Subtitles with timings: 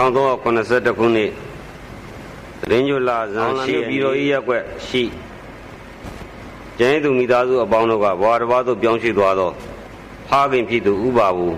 [0.00, 1.30] 1382ခုနှစ်
[2.70, 5.04] တရင်ကျွလာဇန်ရှိပြည်တော်ဤရက်ွက်ရှိ
[6.78, 9.50] ကျင်းသူမိသားစုအပေါင်းတို့ကဘဝတစ်ပါးသို့ပြောင်းရွှေ့သွားသော
[10.28, 11.56] ဖခင်ဖြစ်သူဥပါဘူး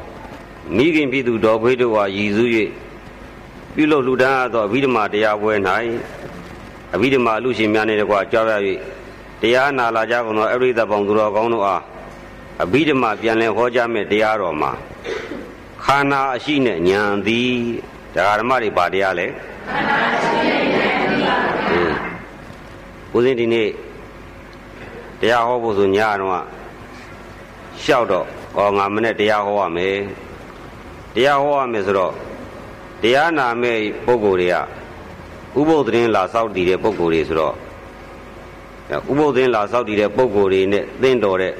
[0.77, 2.49] မိခင်ဖြစ်သူဒေါ်ခွေးတို့ဟာရည်စူး၍
[3.75, 5.53] ပြုလုပ်လူဒန်းအပ်သောအဘိဓမ္မာတရားပွဲ၌
[6.95, 8.55] အဘိဓမ္မာလူရှင်များနှင့်တကွကြောက်ရ၍
[9.41, 11.83] တရားနာလာကြကုန်သောအရိသပေါင်းသူတော်ကောင်းတို့အား
[12.63, 14.71] အဘိဓမ္မာပြန်လည်ဟောကြားမဲ့တရားတော်မှာ
[15.85, 17.55] ခန္ဓာအရှိနဲ့ဉာဏ်သည်
[18.15, 21.37] တရားဓမ္မတွေပါတရားလဲခန္ဓာရှိနဲ့ဉာဏ်သည်ပါ
[23.15, 23.69] ဦးဇင်းဒီနေ့
[25.21, 26.45] တရားဟောဖို့ဆိုညတော့
[27.83, 29.97] လျှောက်တော့ဩငါမနဲ့တရားဟောရမယ်
[31.15, 32.13] တရားဟောရမယ်ဆိုတော့
[33.03, 34.57] တရားနာမဲ့ပုဂ္ဂိုလ်တွေက
[35.61, 37.55] ဥပုသ်သတင်းလာစောက်တည်တဲ့ပုဂ္ဂိုလ်တွေဆိုတော့
[39.11, 41.53] ဥပုသ်သတင်းလာစောက်တည်တဲ့ပုဂ္ဂိုလ်တွေနဲ့သင်တော်တဲ့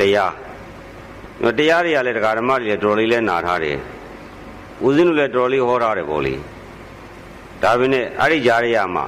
[0.00, 0.32] တရား
[1.58, 3.78] တရားတွေကလည်းတရားဓမ္မတွေလည်းတော်လေးလဲနာထားတယ်
[4.86, 6.34] ဦးဇင်းတို့လည်းတော်လေးဟောထားတယ်ပေါ့လေ
[7.62, 9.04] ဒါပေမဲ့အဲ့ဒီကြားရရမှာ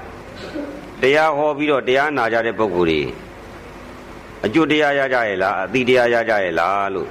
[1.01, 3.01] တရားဟောပြီးတော့တရားနာကြတဲ့ပုဂ္ဂိုလ်တွေ
[4.45, 7.09] အကျိုးတရားရကြရဲ့လားအတိတရားရကြရဲ့လားလို့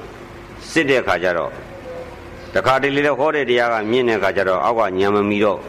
[0.71, 1.51] စစ်တဲ့ခါကျတော့
[2.53, 5.59] တခါတလေလည်းဟောတဲ့တရားကမြင့်တဲ့ခါကျတော့အောက်ကညံမမီတော့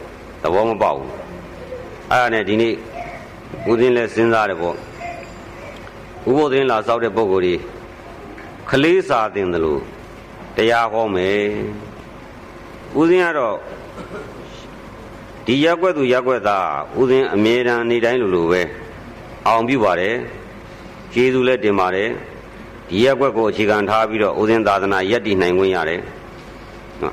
[0.43, 1.11] သဘောမပေါက်ဘူး
[2.11, 2.73] အဲ့ဒါနဲ့ဒီနေ့
[3.69, 4.75] ဦးဇင်းလည်းစဉ်းစားတယ်ပေါ့
[6.29, 7.55] ဥပုသ်ရင်လာစောက်တဲ့ပုဂ္ဂိုလ်တွေ
[8.69, 9.81] ခလေးစာတင်တယ်လို့
[10.57, 11.41] တရားဟောမယ်
[12.99, 13.55] ဦးဇင်းကတော့
[15.45, 16.65] ဒီရက်ွက်သူရက်ွက်သား
[16.99, 18.61] ဦးဇင်းအမြဲတမ်းနေတိုင်းလိုလိုပဲ
[19.47, 20.15] အောင်ပြုပါတယ်
[21.13, 22.09] ကျေးဇူးလည်းတင်ပါတယ်
[22.89, 26.01] ဒီရက်ွက်ကိုအခြေခံထားပြီးတော့ဦးဇင်းသာသနာယက်တည်နိုင်ခွင့်ရတယ်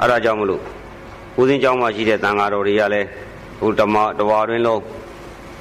[0.03, 0.62] အဲဒါကြောင့်မလို့
[1.41, 3.09] ဦးဇင်းကျောင်းမှာရှိတဲ့တန်ဃာတော်တွေကလည်း
[3.61, 4.81] ဟိုဓမ္မတဝါတွင်လုံး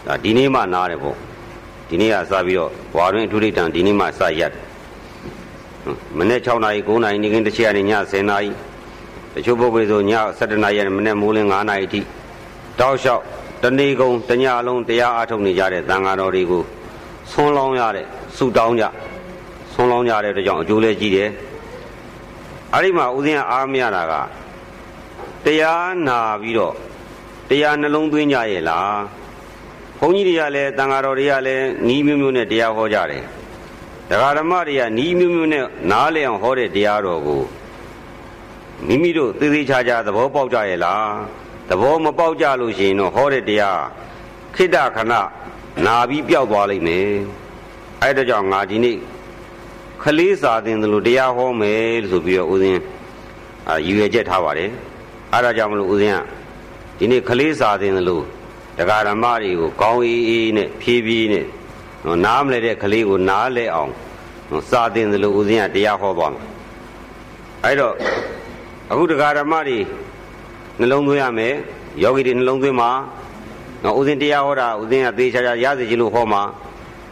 [0.05, 1.15] ဒါဒီနေ့မှနားတယ်ပေါ့
[1.89, 4.53] ဒီနေ့ကစပြီးတော့ဝါတွင်အထူးဒိဋ္ဌံဒီနေ့မှစရက်
[6.17, 8.51] မနေ့6နာရီ9နာရီနေ့ကင်းတစ်ချက်ကနေည10နာရီ
[9.33, 12.01] တချို့ပုဂ္ဂိုလ်ဆိုည7နာရီနဲ့မနေ့မိုးလင်း9နာရီအထိ
[12.79, 13.23] တောက်လျှောက်
[13.63, 16.63] တဏီကုံတညလုံးတရားအားထုတ်နေကြတဲ့သံဃာတော်တွေကို
[17.31, 18.85] ဆွန်းလောင်းရတဲ့ဆူတောင်းကြ
[19.73, 21.29] ဆွန်းလောင်းကြတဲ့အတွက်ကြောင့်အကျိုးလည်းကြီးတယ်
[22.73, 24.13] အဲ့ဒီမှာဦးဇင်းအားမရတာက
[25.45, 26.75] တရားနာပြီးတော့
[27.49, 28.99] တရားနှလုံးသွင်းကြရဲ့လား
[29.99, 33.23] ဘုန်းကြီးတွေကလည်းတန်ဃာတော်တွေကလည်းနီးမျိုးမျိုးနဲ့တရားဟောကြတယ်
[34.09, 37.41] တရားဓမ္မတွေကနီးမျိုးမျိုးနဲ့နားလည်အောင်ဟောတဲ့တရားတော်ကို
[38.87, 41.07] မိမိတို့သေသေးချာချာသဘောပေါက်ကြရဲ့လား
[41.69, 43.81] သဘောမပေါက်ကြလို့ရှိရင်တော့ဟောတဲ့တရား
[44.55, 45.13] ခိတ္တခဏ
[45.85, 47.09] နာပြီးပျောက်သွားလိမ့်မယ်
[48.01, 48.97] အဲ့ဒါကြောင့်ငါဒီနေ့
[50.03, 52.81] ခလေးစာသင်တယ်လို့တရားဟောမယ်လို့ဆိုပြီးတော့ဦးဇင်း
[53.67, 54.71] အာရည်ရွယ်ချက်ထားပါတယ်
[55.33, 56.19] အဲ့ဒါကြောင့်မလို့ဦးဇင်းက
[56.97, 58.23] ဒီနေ့ခလေးစာသင်တယ်လို့
[58.77, 61.45] တရားဓမ္မတွေကိုကောင်းအေးအေးနဲ့ဖြည်းဖြည်းနဲ့
[62.25, 63.91] နားမလဲတဲ့ကလေးကိုနားလဲအောင်
[64.69, 66.43] စာသင်တယ်လို့ဦးဇင်းကတရားဟောသွားမှာ
[67.63, 67.95] အဲ့တော့
[68.91, 69.79] အခုတရားဓမ္မတွေ
[70.79, 71.53] နှလုံးသွင်းရမယ်
[72.03, 72.89] ယောဂီတွေနှလုံးသွင်းမှာ
[73.83, 76.41] နော်ဦးဇင်းတရားဟောတာဦးဇင်းကသေချာချာရစေချင်လို့ဟောမှာ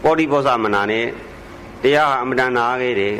[0.03, 1.05] ပောတိပောသမနာနဲ့
[1.83, 3.15] တရားဟာအမတန်နာခဲ့တယ်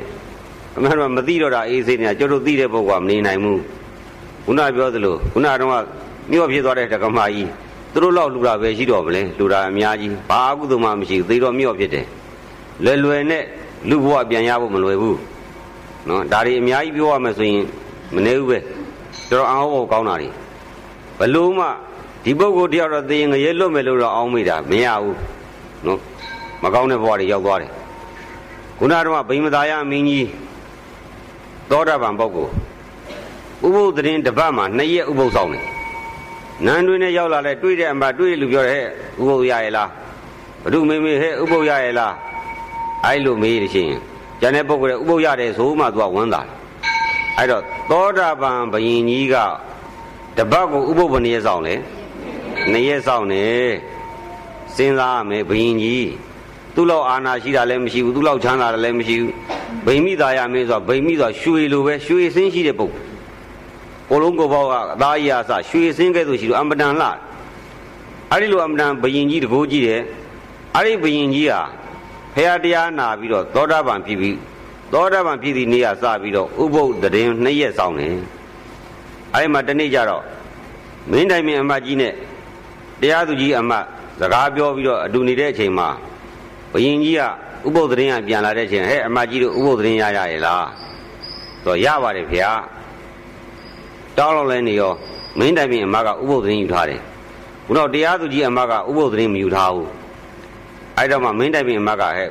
[0.75, 3.61] အမှန်တော့မသိတော့တာအေးစိနေတာကျတို့သိတဲ့ပုဂ္ဂိုလ်ကမနေနိုင်ဘူး
[4.45, 5.71] ခုနပြောသလိုခုနကတော့
[6.31, 7.49] မြို့ဖြစ်သွားတဲ့တက္ကမကြီး
[7.93, 12.05] သူတို့လောက်လူတာပဲရှိတော့မလဲလူတာအများကြီးဘာအကုသိုလ်မှမရှိဘူးသေတော့မြို့ဖြစ်တယ်
[12.83, 13.43] လွယ်လွယ်နဲ့
[13.89, 15.17] လူဘဝပြန်ရဖို့မလွယ်ဘူး
[16.07, 17.63] နော်ဒါတွေအများကြီးပြောရမယ်ဆိုရင်
[18.13, 18.57] မနေဘူးပဲ
[19.29, 20.29] တော်တော်အောင်ဖို့ကောင်းတာတွေ
[21.19, 21.65] ဘလို့မှ
[22.23, 25.17] ဒီပုဂ္ဂိုလ်တယောက်တော့သိရင်ငရဲလွတ်မယ်လို့တော့အောင်းမိတာမရဘူး
[25.85, 25.99] နော်
[26.63, 27.71] မကောင်းတဲ့ဘဝတွေရောက်သွားတယ်
[28.77, 30.27] ခုနကတော့ဗိမသာယမင်းကြီး
[31.69, 32.51] သောတာပန်ပုဂ္ဂိုလ်
[33.65, 35.65] ဥပုသ်တင်တပတ်မှာနှစ်ရက်ဥပုသ်ဆောင်တယ်
[36.65, 38.87] နန်းတွင်နဲ့ရောက်လာလဲတွေ့တဲ့အမှတွေ့လူပြောတယ်ဟဲ့
[39.21, 39.89] ဥပုသ်ရရဲ့လား
[40.61, 42.13] ဘုဒ္ဓမေမေဟဲ့ဥပုသ်ရရဲ့လား
[43.05, 43.99] အဲ့လိုမေးလို့ရှိရင်
[44.41, 46.41] ကျန်တဲ့ပုဂ္ဂိုလ်ကဥပုသ်ရတယ်ဆိုမှသူကဝန်းတာ
[47.37, 49.35] အဲ့တော့သောတာပန်ဘယင်ကြီးက
[50.37, 51.75] တပတ်ကိုဥပုပ္ပနည်းဆောင်လေ
[52.71, 53.45] နှစ်ရက်ဆောင်နေ
[54.75, 56.09] စဉ်းစားရမယ်ဘယင်ကြီး
[56.75, 59.33] သူ့လောက်အာနာရှိတာလည်းမရှိဘူးသူ့လောက်ချမ်းသာတာလည်းမရှိဘူး
[59.85, 63.05] ဗိမိသားရမင်းဆိုတာဗိမိဆိုတာရွှေလိုပဲရွှေစင်းရှိတဲ့ပုဂ္ဂိုလ်
[64.09, 67.07] ကိုလုံးကိုဘောက်ကအသားကြီးအစရွှေစင်းကဲ့သို့ရှိလို့အမတန်လှ
[68.31, 70.01] အဲ့ဒီလိုအမတန်ဘယင်ကြီးတကိုးကြီးတယ်
[70.75, 71.61] အဲ့ဒီဘယင်ကြီးဟာ
[72.33, 74.35] ဖရာတရားနာပြီးတော့သောတာပန်ဖြစ်ပြီး
[74.93, 78.15] သောတာပန်ဖြစ်သည့်နေ့ကစပြီးတော့ဥပုပ်တရင်နှစ်ရက်ဆောင်တယ်
[79.33, 80.23] အဲဒီမှာတနေ့ကျတော့
[81.11, 82.13] မင်းတိုင်မင်းအမတ်ကြီးနဲ့
[83.01, 83.83] တရားသူကြီးအမတ်
[84.19, 85.87] စကားပြောပြီးတော့အတူနေတဲ့အချိန်မှာ
[86.71, 87.21] ဘယင်ကြီးက
[87.67, 90.67] ဥပုပ်တရင်ကပြန်လာတဲ့အချိန်ဟဲ့အမတ်ကြီးတို့ဥပုပ်တရင်ရရရဲ့လား
[91.63, 92.39] ဆိုတော့ရပါတယ်ဖေ။
[94.17, 94.93] တောင်းလို့လဲနေရော
[95.39, 97.01] မင်းတိုင်မင်းအမတ်ကဥပုပ်တရင်ယူထားတယ်
[97.67, 99.89] ဘုတော့တရားသူကြီးအမတ်ကဥပုပ်တရင်မယူထားဘူး
[100.97, 102.29] အဲ့တော့မှမင်းတိုင်မင်းအမတ်ကဟဲ့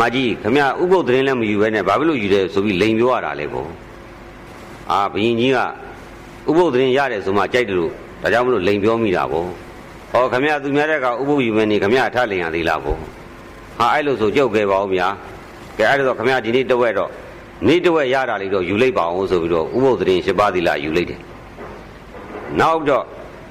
[0.00, 3.68] မကြီးခမဥပုပ်သတင်းလည်းမယူဘဲနဲ့ဘာဖြစ်လို့ယူတယ်ဆိုပြီးလိန်ပြောရတာလဲပေါ့
[4.90, 5.58] အာဘယင်ကြီးက
[6.48, 7.92] ဥပုပ်သတင်းရတယ်ဆိုမှကြိုက်တယ်လို့
[8.22, 9.46] ဒါကြောင့်မလို့လိန်ပြောမိတာပေါ့
[10.10, 12.98] ဟောခမရသူများတဲ့ကဥပုပ်ယူမယ်နေခမရထလိန်ရသေးလားပေါ့
[13.78, 15.08] ဟာအဲ့လိုဆိုကြုတ်ခဲ့ပါဦးဗျာ
[15.78, 17.10] ကဲအဲ့ဒါတော့ခမရဒီနေ့တဝက်တော့
[17.66, 21.20] နေ့တဝက်ရတာလေးတော့ယူလိုက်ပါအောင်ဆိုပြီးတော့ဥပုပ်သတင်း၈ပါးသီလယူလိုက်တယ်
[22.60, 23.04] နောက်တော့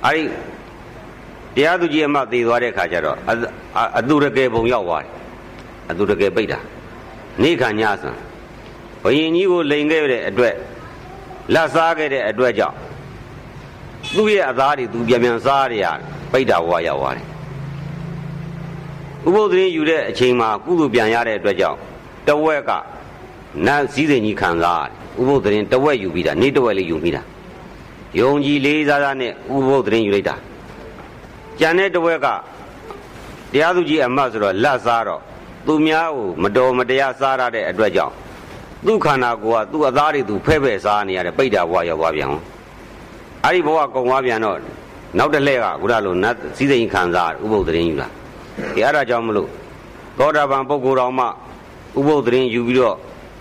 [0.05, 0.23] အဲ့ဒီ
[1.55, 3.17] တရားသူကြီးအမသေသွားတဲ့ခါကျတော့
[3.99, 5.22] အတူရကယ်ပုံရောက်သွားတယ်
[5.89, 6.59] အတူတကယ်ပိတ်တာ
[7.41, 8.17] နေခါညဆန်
[9.03, 10.55] ဘယင်ကြီးကိုလိန်ခဲ့တဲ့အတွက်
[11.53, 12.77] လက်စားခဲ့တဲ့အတွက်ကြောင့်
[14.15, 15.85] သူ့ရဲ့အသားတွေသူပြန်ပြန်စားရရ
[16.31, 17.27] ပိတ်တာဘဝရောက်သွားတယ်
[19.27, 21.77] ဥပုသ်သတင်းယူတဲ့အချိန်မှာကုသိုလ်ပြန်ရတဲ့အတွက်ကြောင့်
[22.27, 22.71] တဝက်က
[23.65, 24.91] နတ်စည်းစိမ်ကြီးခံစားရတယ်
[25.21, 27.21] ဥပုသ်သတင်းတဝက်ယူပြီးတာနေ့တဝက်လေးယူပြီးတာ
[28.19, 30.35] ယုံကြည်လေးစားစားနဲ့ဥပုသ်သတင်းယူလိုက်တာ
[31.59, 32.27] ကြံတဲ့တဝက်က
[33.53, 35.21] တရားသူကြီးအမတ်ဆိုတော့လက်စားတော့
[35.67, 38.13] သူများကိုမတော်မတရားစားရတဲ့အတွက်ကြောင့်
[38.85, 42.29] သူ့ခန္ဓာကိုယ်ကသူ့အသားတွေသူဖဲ့ဖဲ့စားနေရတဲ့ပိဋ္ဌာဘဝရောက်သွားပြန်
[43.43, 44.57] အဲ့ဒီဘဝကုံသွားပြန်တော့
[45.17, 48.07] နောက်တစ်လှည့်ကခုနလိုနတ်စည်းစိမ်ခံစားဥပုပ်သတင်းယူလာ
[48.73, 49.49] ဒီအဲ့ဒါကြောင့်မလို့
[50.17, 51.27] သောတာပန်ပုဂ္ဂိုလ်တော်မှဥ
[52.07, 52.95] ပုပ်သတင်းယူပြီးတော့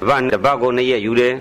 [0.08, 1.34] ဗတ်တပတ်ကိုနှစ်ရက်ယူတယ်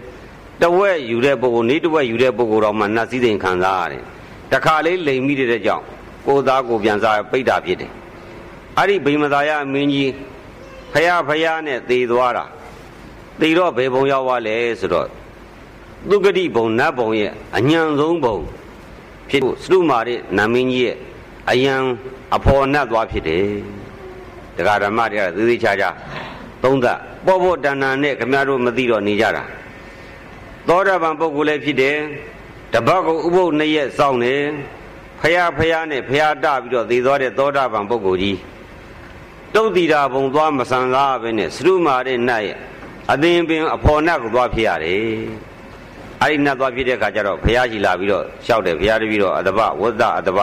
[0.61, 4.03] တဝက်ယူတဲ့ပုဂ္ဂိုလ်နေ့တဝက်ယူတဲ့ပုဂ္ဂိုလ်တော်မှနတ်စည်းစိမ်ခံစားရတယ်
[4.51, 5.83] တခါလေးလိမ်မိတဲ့ကြောင့်
[6.25, 7.91] ကိုယ်သားကိုပြန်စားပိဋ္ဌာဖြစ်တယ်
[8.77, 10.09] အဲ့ဒီဗိမသာယမင်းကြီး
[10.91, 12.45] ဖယားဖယားနဲ့သေသွားတာ
[13.39, 15.07] သေတော့ဘယ်ဘုံရောက်သွားလဲဆိုတော့
[16.09, 18.37] သုဂတိဘုံနတ်ဘုံရဲ့အညံဆုံးဘုံ
[19.29, 20.97] ဖြစ်ဖို့စတုမာရိနာမင်းကြီးရဲ့
[21.51, 21.73] အယံ
[22.35, 23.45] အဖော်နတ်သွားဖြစ်တယ်
[24.55, 25.89] တရားဓမ္မတွေကသေသေးချာချာ
[26.63, 29.43] သုံးသပ်ပေါ်ပေါ်တဏ္ဏနဲ့ခမရတို့မသိတော့နေကြတာ
[30.67, 31.97] သောတာပန်ပုဂ္ဂိုလ်လည်းဖြစ်တယ်
[32.73, 34.35] တပတ်ကိုဥပုပ်နှစ်ရက်စောင့်နေ
[35.21, 38.37] ဖယားဖယားနဲ့ဖယားတပြီးတော့သေသွားတဲ့သောတာပန်ပုဂ္ဂိုလ်ကြီး
[39.55, 42.57] တုတ်တီတာဘုံသွားမဆန်စားပဲနဲ့စရုမာတဲ့နတ်ရဲ့
[43.11, 44.99] အသင်ပင်အဖော်နတ်ကိုသွားဖြစ်ရတယ်။
[46.21, 50.39] အဲ့ဒီနတ်သွားဖြစ်တဲ့အခါကျတော့ဘုရားရှိလာပြီးတော့လျှောက်တယ်ဘုရားတပည့်တော့အတပဝဒအတပ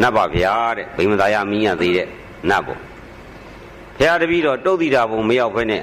[0.00, 2.08] နတ်ပါဗျာတဲ့ဗိမသာယမင်းရသေးတဲ့
[2.48, 2.78] နတ်ပေါ့။
[3.98, 5.82] ဘုရားတပည့်တော့တုတ်တီတာဘုံမရောက်ဖဲနဲ့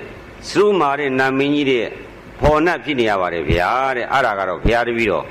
[0.49, 1.85] စရုမာတဲ့နတ်မင်းကြီးတဲ့
[2.39, 5.25] ဖော်နတ်ဖြစ်နေရပါတယ်ဗျာတဲ့အဲ့ဒါကတော့ဘုရားတပည့်တော့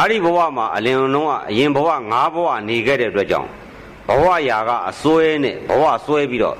[0.00, 3.50] အဲ့ဒီဘဝမှာအလင်လုံးကအရင်ဘဝ၅ဘဝနေခဲ့တဲ့အတွက်ကြောင့်
[4.08, 6.56] ဘဝရာကအစွဲနဲ့ဘဝစွဲပြီးတော့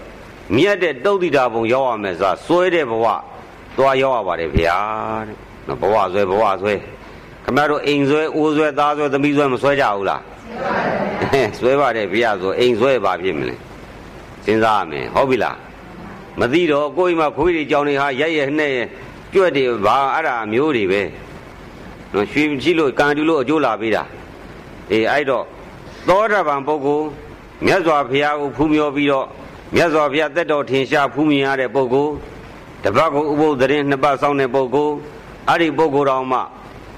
[0.56, 3.06] မြတ်တဲ့တုတ်တိတာဘုံရောက်ရမယ်ဆိုတာစွဲတဲ့ဘဝ
[3.76, 4.78] သွားရောက်ရပါတယ်ဗျာ
[5.26, 5.36] တဲ့
[5.66, 6.74] နော်ဘဝစွဲဘဝစွဲ
[7.44, 10.22] ခင်ဗျားတို့အိမ်စွဲအိုးစွဲသားစွဲသမီးစွဲမစွဲကြဘူးလား
[11.60, 13.56] စွဲပါတယ်ဗျာဆိုအိမ်စွဲပါဖြစ်မလဲ
[14.44, 15.56] စဉ်းစားရမယ်ဟုတ်ပြီလား
[16.40, 18.72] မသိတော့ကိုယ်အိမ်မှာခွေးတွေကြောင်နေဟာရိုက်ရနှဲ့
[19.34, 21.02] ကြွက်တွေဘာအဲ့ဒါမျိုးတွေပဲ
[22.12, 24.02] နော်ရွှေကြည့်လို့ကန်တူလို့အကျိုးလာပေးတာ
[24.92, 25.44] အေးအဲ့တော့
[26.08, 27.06] သောတာပန်ပုဂ္ဂိုလ်
[27.66, 29.26] မြတ်စွာဘုရားကိုဖူးမြော်ပြီးတော့
[29.74, 32.12] မြတ်စွာဘုရားတက်တော်ထင်ရှားဖူးမြင်ရတဲ့ပုဂ္ဂိုလ်
[32.84, 34.94] တပတ်ကိုဥပုသ်သတင်းနှစ်ပတ်ဆောင်တဲ့ပုဂ္ဂိုလ်
[35.48, 36.38] အဲ့ဒီပုဂ္ဂိုလ်တော်မှ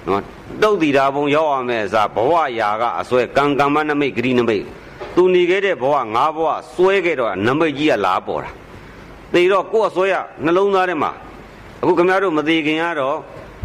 [0.09, 0.23] နော်
[0.63, 4.65] တုတ်တီတာဘုံရောက်အောင်မဲ့အစားဘဝရာကအစွဲကံကမ္မနမိတ်ဂရိနမိတ်
[5.15, 8.51] သူနေခဲ့တဲ့ဘဝငါးဘဝစွဲခဲ့တော့နမိတ်ကြီးကလာပေါ်တာ
[9.33, 10.15] သေတော့ကိုယ်အစွဲရ
[10.45, 11.11] နှလုံးသားထဲမှာ
[11.81, 13.17] အခုခင်ဗျားတို့မသေးခင်ကတော့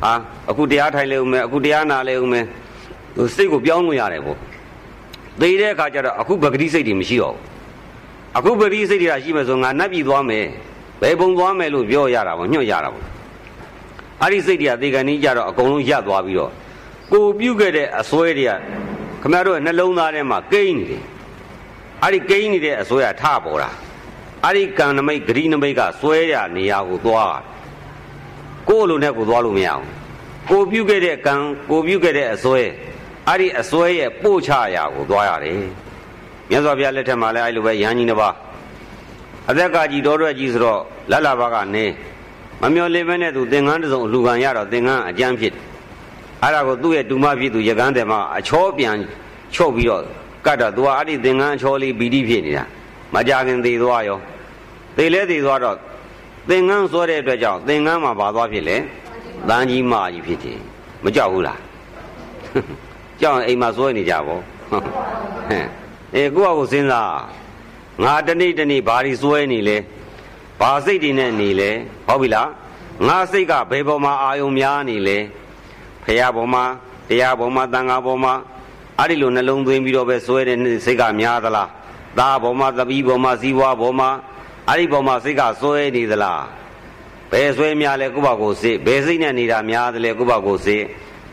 [0.03, 0.13] ဟာ
[0.49, 2.45] အခုတရားထိုင်လေဦးမယ်အခုတရားနာလေဦးမယ်
[3.35, 4.37] စိတ်ကိုပြောင်းလို့ရတယ်ပေါ့
[5.41, 7.43] သေတဲ့အခါကျတော့အခုပဂတိစိတ်တွေမရှိတော့ဘူး
[8.37, 10.45] အခုပဂတိစိတ်တွေကရှိမယ်ဆိုငါနတ်ပြည်သွားမယ်
[11.01, 13.05] ဘယ်ပုံသွားမယ်လို့ပြောရတာပေါ့ညွှန်ရတာပေါ့
[14.21, 16.51] အဲ့ဒီစိတ်တွေကသေကန်ကြီးကြတော့အကုန်လုံးရပ်သွားပြီးတော့
[17.11, 18.51] ကိုပြုတ်ခဲ့တဲ့အစွဲတွေက
[19.21, 21.03] ခမရတို့နှလုံးသားထဲမှာကိန်းနေတယ်
[22.03, 23.69] အဲ့ဒီကိန်းနေတဲ့အစွဲကထပေါ်တာ
[24.45, 27.39] အဲ့ဒီကံနမိတ်ဂရိနမိတ်ကစွဲရနေရာကိုသွား
[28.69, 29.89] ကိုယ်လိုနဲ့ကိုသွားလို့မရဘူး
[30.49, 31.33] ကိုပြုတ်ခဲ့တဲ့ကံ
[31.69, 32.61] ကိုပြုတ်ခဲ့တဲ့အစွဲ
[33.29, 35.61] အဲ့ဒီအစွဲရဲ့ပို့ချရာကိုသွားရတယ်
[36.49, 38.35] မြတ်စွာဘုရားလက်ထက်မှာလည်းအဲ့လိုပဲရဟန်းကြီးတစ်ပါး
[39.49, 40.81] အသက်ကကြီးတော်တော်ကြီးဆိုတော့
[41.11, 41.85] လတ်လာပါကနေ
[42.61, 45.53] မမျော်လင့်ပဲနဲ့သူသင်္ကန်းတစ်စုံလူခံရတော့သင်္ကန်းအကျမ်းဖြစ်
[46.43, 48.95] အဲ့ဒါကိုသူ့ရဲ့တူမဖြစ်သူရကန်းတယ်မှာအချောပြန်
[49.55, 50.03] ချုပ်ပြီးတော့
[50.45, 52.65] ကတ်တော့သူကအဲ့ဒီသင်္ကန်းအချောလေးပီတိဖြစ်နေတာ
[53.13, 54.17] မကြခင်သေးသွားရော
[54.97, 55.75] သေလဲသေသွားတော့
[56.49, 58.77] သင်္ကန်းစွဲတဲ့အတွက်ကြောင့်သင်္ကန်းမှာပါသွားဖြစ်လေ
[59.49, 60.59] တန်းကြီးမကြီးဖြစ်တယ်
[61.03, 61.59] မကြောက်ဘူးလား
[63.21, 64.41] ကြောက်ရင်အိမ်မှာစွဲနေကြပါဟဲ့
[66.15, 67.11] အေးကိုယ့်အကိုစဉ်းစား
[68.03, 69.77] ငါတနေ့တနေ့ဘာတွေစွဲနေလဲ
[70.59, 71.71] ဘာစိတ်တွေနဲ့နေလဲ
[72.07, 72.49] ဟုတ်ပြီလား
[73.07, 75.17] ငါစိတ်ကဘယ်ပေါ်မှာအာယုံများနေလဲ
[76.03, 76.63] ဖရာပေါ်မှာ
[77.09, 78.33] တရားပေါ်မှာတန်ခါပေါ်မှာ
[78.99, 81.69] အဲ့ဒီလိုနှလုံးသွင်းပြီးတော့ပဲစွဲတဲ့စိတ်ကများသလား
[82.17, 84.09] သားပေါ်မှာသပီးပေါ်မှာဇီဝပေါ်မှာ
[84.67, 86.43] အဲ့ဒီပေါ်မှာစိတ်ကစွဲနေသလား
[87.31, 90.83] ဘယ်စွဲများလဲကိုယ့်ဘာကိုစိတ်ဘယ်စိတ်နဲ့နေတာများသလဲကိုယ့်ဘာကိုစိတ်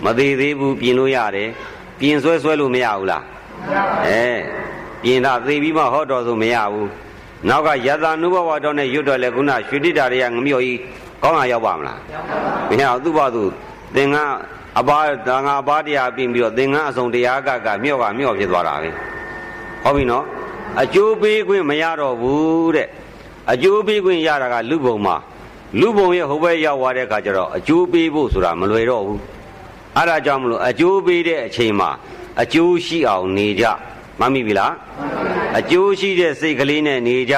[0.05, 1.51] မသေးသေးဘူးပြင်လို့ရတယ်
[1.99, 3.23] ပြင်ဆွဲဆွဲလို့မရဘူးလား
[4.07, 4.25] အဲ
[5.03, 6.89] ပြင်တာသေပြီးမှဟောတော်ဆိုမရဘူး
[7.49, 10.79] နောက်ကယတနုဘဝတော်နဲ့ရွတ်တော်လဲခုနရွှေတိတာတွေကငမြော်ကြီး
[11.23, 11.99] ကောင်းတာရောက်ပါမလား
[12.71, 13.45] မရဘူးသူ့ဘာသူ
[13.95, 14.17] သင်္က
[14.79, 14.99] အပါ
[15.29, 18.91] ဒါငါအပါတရားပြင်ပြီးတော့သင်္ကန်းအစုံတရားကကမြော့ကမြော့ဖြစ်သွားတာပဲ
[19.83, 20.25] ဟုတ်ပြီနော်
[20.83, 22.89] အကျိုးပေးခွင့်မရတော့ဘူးတဲ့
[23.53, 25.17] အကျိုးပေးခွင့်ရတာကလူဘုံမှာ
[25.81, 29.21] လူဘုံရဲ့ဟိုဘက်ရောက်သွားတဲ့အခါကျတော့အကျိုးပေးဖို့ဆိုတာမလွယ်တော့ဘူး
[29.97, 31.91] အဲ့ဒါကြောင့်မလို့အကျိုးပေးတဲ့အချိန်မှာ
[32.43, 33.65] အကျိုးရှိအောင်နေကြ
[34.21, 34.73] မမိပြီလား
[35.59, 37.35] အကျိုးရှိတဲ့စိတ်ကလေးနဲ့နေကြ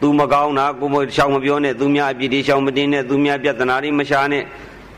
[0.00, 4.44] သူမကောင်းတာကိုမရှောင်မပြောနဲ့သူများအပြစ်တွေရှောင်မတင်နဲ့သူများပြဿနာတွေမရှာနဲ့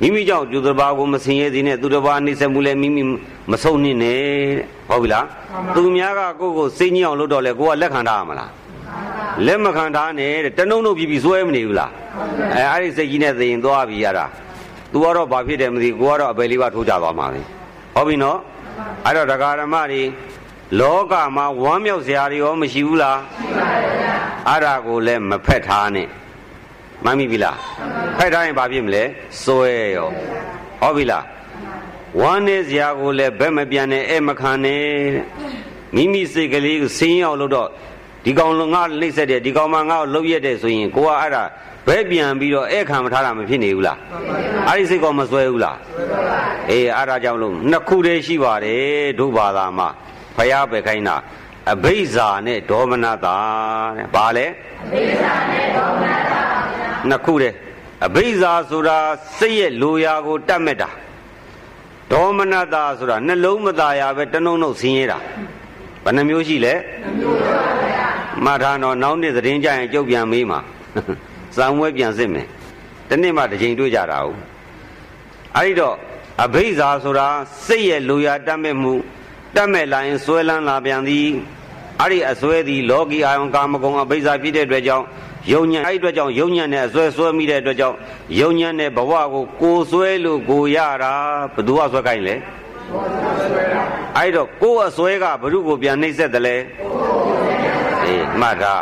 [0.00, 3.02] မိမိကြောင့်သူတစ်ပါးကိုမဆင်ရဲသေးနဲ့သူတစ်ပါးနှိမ့်ဆက်မှုလည်းမိမိ
[3.50, 4.21] မဆုံးနှင်းနဲ့
[4.88, 5.26] ဟုတ်ပြီလား
[5.76, 8.50] သူများကကိုယ့်ကိုစိတ်ညစ်အောင်လုပ်တော့လေကိုကလက်ခံထားရမလား
[9.47, 11.90] လက်မခံထားနဲ့တနှုံနှုံပြီးပြီးစွဲမနေဘူးလား
[12.54, 14.26] အဲအဲ့ဒီစိတ်ကြီးနဲ့သိရင်သွားပြီရတာ
[14.92, 17.40] तू ကတော့ဘာဖြစ်တယ်မသိကိုကတော့အပယ်လေးပါထိုးကြသွားမှာပဲ
[17.94, 18.38] ဟုတ်ပြီနော်
[19.06, 20.02] အဲ့တော့ဒကာဓမ္မတွေ
[20.80, 24.14] လောကမှာဝမ်းမြောက်စရာတွေရောမရှိဘူးလားရှိပါရဲ့ဗျာ
[24.49, 26.08] အဲ့ဒါကိုလည်းမဖက်ထားနဲ့
[27.04, 27.56] မှန်ပြီပြီလား
[28.18, 29.02] ဖက်ထားရင်ဘာဖြစ်မလဲ
[29.44, 30.08] စွဲရော
[30.80, 31.25] ဟုတ်ပြီလား
[32.20, 34.82] ဝမ်းနေစရာကိုလည်းဘက်မပြန်နဲ့အဲ့မခံနဲ့
[35.94, 37.68] မိမိစိတ်ကလေးကိုဆင်းရောက်လို့တော့
[38.25, 41.44] ဒီကောင်လုံးငါလိမ့်ဆက်တယ်ဒီကောင်မငါ့ကိုလှုပ်ရက်တယ်ဆိုရင်ကိုကအဲ့ဒါ
[41.87, 43.99] ဘဲပြန်ပြီးတော့အဲ့ခံမထားတာမဖြစ်နေဘူးလား
[44.69, 45.79] အဲ့ဒီစိတ်ကောမစွဲဘူးလား
[46.71, 49.89] အေးအဲ့ဒါကြောင့်လို့နှစ်ခုတည်းရှိပါတယ်ဒုဘာသာမှာ
[50.37, 51.17] ဖယားပဲခိုင်းတာ
[51.73, 53.37] အဘိဇာနဲ့ဒေါမနတာ
[53.97, 54.47] တဲ့ဘာလဲ
[54.85, 56.41] အဘိဇာနဲ့ဒေါမနတာ
[57.09, 57.55] နှစ်ခုတည်း
[58.07, 58.99] အဘိဇာဆိုတာ
[59.39, 60.89] စိတ်ရဲ့လိုရာကိုတတ်မဲ့တာ
[62.12, 65.19] ဒေါမနတာဆိုတာနှလုံးမသားရပဲတနှုံနှုတ်ဆင်းရဲတာ
[66.05, 68.07] ဘယ်နှမျိုးရှိလဲနှမျိုးပါဗျာ
[68.45, 70.61] မှတ်ထားတော့နောက်နေ့သတင်းကြရင်ကြုတ်ပြန်မေးမှာ
[71.56, 72.47] ဇံဝဲပြန်စစ်မယ်
[73.09, 74.38] တနေ့မှတစ်ချိန်တွေ့ကြတာဟုတ်
[75.56, 75.97] အဲ့ဒီတော့
[76.44, 77.28] အဘိဇာဆိုတာ
[77.66, 78.94] စိတ်ရဲ့လူရတတ်မဲ့မှု
[79.56, 81.28] တတ်မဲ့လာရင်ဆွဲလန်းလာပြန်သည်
[82.00, 85.04] အဲ့ဒီအစွဲသည်လောကီအာယုံကာမဂုဏ်အဘိဇာဖြစ်တဲ့အတွက်ကြောင့်
[85.52, 87.97] ယုံညံအဲ့ဒီအတွက်ကြောင့်ယုံညံနဲ့အစွဲဆွဲမိတဲ့အတွက်ကြောင့်
[88.40, 91.14] ယုံညံတဲ့ဘဝကိုကိုဆွဲလို့ကိုရတာ
[91.54, 92.35] ဘသူကဆွဲခိုင်းလဲ
[94.16, 96.56] အဲ့တော့ကိုယ်အစွဲကဘ ᱹ ကိုပြန်နှိမ့်ဆက်တယ်လဲ
[98.04, 98.75] အေးမှတ်တာ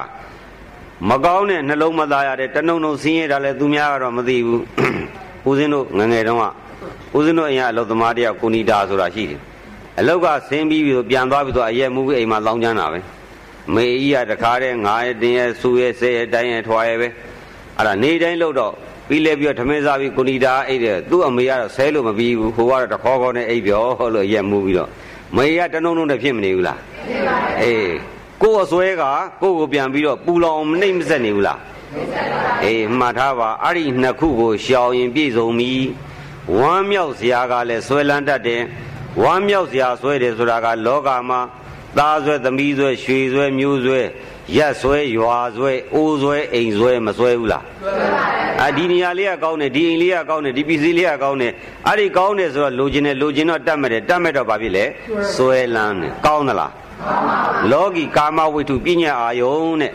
[1.09, 4.63] မကောင်းတဲ့နှလုံးမသားရတဲ့တနှုံနှုံဆင်းရဲတာလဲသူများကတော့မသိဘူး
[5.49, 6.45] ဦးဇင်းတို့ငငယ်တုန်းက
[7.17, 9.41] ဦးဇင်းတို့အိမ်ကအလုသမားတယောက်ကိုနီတာဆိုတာရှိတယ်
[10.01, 13.01] အလုတ်ကဆင်းပြီးပြီးပြန်သွားပြီးတော့အရက်မှုအိမ်မှာလောင်းချမ်းတာပဲ
[13.75, 17.09] မေကြီးကတခါတည်းငါးရဲ့တင်းရဲ့ဆူရဲ့ဆဲရဲ့တိုင်းရဲ့ထွာရဲ့ပဲ
[17.77, 18.73] အဲ့ဒါနေတိုင်းလို့တော့
[19.09, 24.91] ပြီးလဲပြီးတော့ထမင်းစားပြီးကိုနီတာအိတ်တယ်သူ့အမေကတော့ဆဲလို့မပြီးဘူးဟိုကတော့တခေါခေါနဲ့အိတ်ပြောလို့ရက်မှုပြီးတော့
[25.37, 26.79] မေကတနှုံနှုံနဲ့ဖြစ်မနေဘူးလား
[27.09, 27.91] ဖြစ်ပါဘူးအေး
[28.43, 29.05] ကိုယ်အစွဲက
[29.43, 31.61] ကိုယ့်ကိုပြန်ပြီးတော့ပူလောင်မနှိမ့်မဆက်နေဘူးလား
[32.65, 35.73] အေးမှတ်ထားပါအဲ့ဒီနှစ်ခုကိုရှောင်ရင်ပြည့်စုံပြီ
[36.59, 38.63] ဝမ်းမြောက်စရာကလည်းဆွဲလန်းတတ်တယ်
[39.23, 41.41] ဝမ်းမြောက်စရာဆွဲတယ်ဆိုတာကလောကမှာ
[41.99, 44.01] သားဆွဲသမီးဆွဲရွှေဆွဲမျိုးဆွဲ
[44.57, 51.53] ရက်ဆွဲရွာဆွဲအိုးဆွဲအိမ်ဆွဲမဆွဲဘူးလားဆွဲပါဘူးအဒီနေရာလေးကကောင်းတယ်ဒီအိမ်လေးကကောင်းတယ်ဒီပစ္စည်းလေးကကောင်းတယ်
[51.87, 54.85] အဲ့ဒီကောင်းတယ်ဆိုတော့လိုချင်တယ်လိုချင်တော့တတ်မဲ့တယ်တတ်မဲ့တော့ဘာဖြစ်လဲ
[55.35, 56.71] ဆွဲလန်းတယ်ကောင်းသလား
[57.73, 59.93] လောကီကာမဝိတုပညာအာယုံတဲ့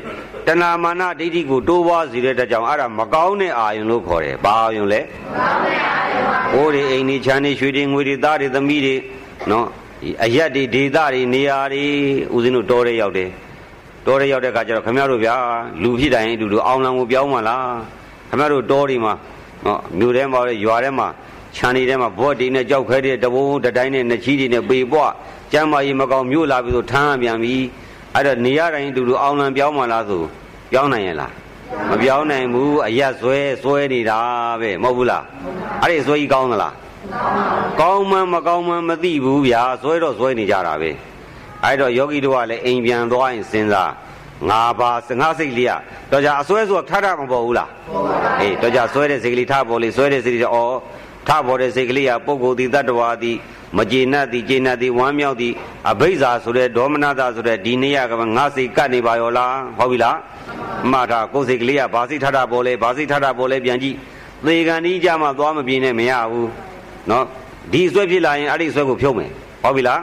[0.47, 4.99] တဏမာနဒိဋ္ဌိကိုတိုးပွားစေတဲ့တကြောင်အဲ့ဒါမကောင်းတဲ့အာယုံလို့ခေါ်တယ်။ဘာအာယုံလဲ။
[5.33, 8.95] မကောင်းတဲ့အာယုံပါ။ဟိုးတွေအိမ်တွေခြံတွေရွှေတွေငွေတွေသားတွေသမီးတွေ
[9.51, 9.65] နော်
[10.25, 11.85] အရက်တွေဒေသတွေနေရာတွေ
[12.35, 13.29] ဦးဇင်းတို့တောထဲရောက်တယ်။
[14.05, 15.35] တောထဲရောက်တဲ့အခါကျတော့ခမရတို့ဗျာ
[15.81, 17.65] လူဖြစ်တိုင်းအတူတူအောင်လံကိုပြောင်းမှလား။
[18.29, 19.13] ခမရတို့တောတွေမှာ
[19.65, 21.07] နော်မြို့ထဲမှာရွာထဲမှာ
[21.55, 25.11] ခြံတွေထဲမှာဘော့တွေနဲ့ကြောက်ခဲတဲ့တဘုံတတိုင်းနဲ့နှချီးတွေနဲ့ပေပွား
[25.51, 27.55] ကျမ်းမာရေးမကောင်းမြို့လာပြီဆိုထမ်းပြန်ပြီ
[28.13, 30.23] အဲ့တော့နေရတိုင်းတူတူအောင်လံပြောင်းမှလားဆို
[30.71, 31.33] ပြောင်းနိုင်ရဲ့လား
[31.89, 34.19] မပြောင်းနိုင်ဘူးအရက်ဆွဲဆွဲနေတာ
[34.61, 35.23] ပဲမဟုတ်ဘူးလား
[35.81, 36.73] အဲ့ဒီဆွဲကြီးကောင်းသလား
[37.81, 40.91] ကောင်းမှမကောင်းမှမသိဘူးဗျာဆွဲတော့ဆွဲနေကြတာပဲ
[41.63, 43.91] အဲ့တော့ယောဂီတို့ကလည်းအိမ်ပြန်သွားရင်စဉ်းစား
[44.49, 45.73] ငါပါငါစိတ်လေးက
[46.11, 47.69] တော့ကြအစွဲဆိုထထမပေါ်ဘူးလား
[48.41, 50.75] အေးတော့ကြဆွဲတဲ့စိတ်ကလေးထပေါ်လေဆွဲတဲ့စိတ်လေးတော့ဩ
[51.27, 53.37] ထပေါ်တဲ့စိတ်ကလေးကပုဂ္ဂိုလ်ဒီတ attva သည်
[53.77, 55.53] မကျေနပ်သည်ကျေနပ်သည်ဝမ်းမြောက်သည်
[55.91, 60.17] အဘိဇာဆိုတဲ့ဒေါမနတာဆိုတဲ့ဒီနေရကငါစိတ်ကပ်နေပါရောလားဟုတ်ပြီလား
[60.91, 63.95] မှားတာကိုယ်စိတ်ကလေးကဘာစိတ်ထထပေါ်လဲဘာစိတ်ထထပေါ်လဲပြန်ကြည့်
[64.45, 66.49] သေကံဒီကြမှာသွားမပြင်းနဲ့မရဘူး
[67.09, 67.25] နော်
[67.73, 69.31] ဒီဆွဲဖြစ်လာရင်အဲ့ဒီဆွဲကိုဖြုတ်မယ်
[69.63, 70.01] ဟုတ်ပြီလား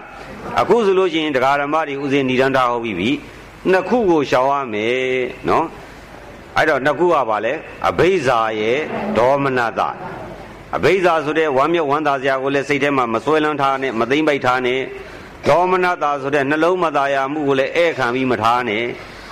[0.60, 3.10] အခုဆိုလို့ရှိရင်တရားဓမ္မတွေဥစဉ်ဏိဒန္တာဟုတ်ပြီပြီ
[3.70, 5.02] နှစ်ခုကိုရှောင်ရမယ်
[5.48, 5.66] နော်
[6.56, 7.52] အဲ့တော့နှစ်ခုကပါလဲ
[7.88, 8.78] အဘိဇာရဲ့
[9.18, 9.88] ဒေါမနတာ
[10.76, 14.80] အဘိဇာဆိုတဲ့ဝမ်းမြောက်ဝမ်းသာစရာကိုလည်းစိတ်ထဲမှာမစွဲလန်းထားနဲ့မသိမ့်ပိုက်ထားနဲ့
[15.48, 18.84] ဒေါမနတာဆိုတဲ့နှလုံးမသားရမှုကိုလည်းဧခံပြီးမထားနဲ့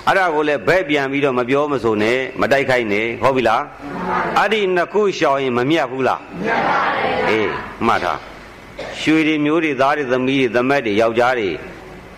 [0.07, 3.63] အဲ့ဒါကိုလည်းဘဲ့ပြန်ပြီးတော့မပြောမဆိုနဲ့မတိုက်ခိုက်နဲ့ဟုတ်ပြီလား
[4.37, 7.49] အဲ့ဒီနှစ်ခုရှောင်ရင်မမြတ်ဘူးလားမြတ်ပါဘူးအေး
[7.87, 8.19] မှတ်ထား
[9.01, 11.49] ရွှေတွေမျိုးတွေသားတွေသမီးတွေသမက်တွေယောက်ျားတွေ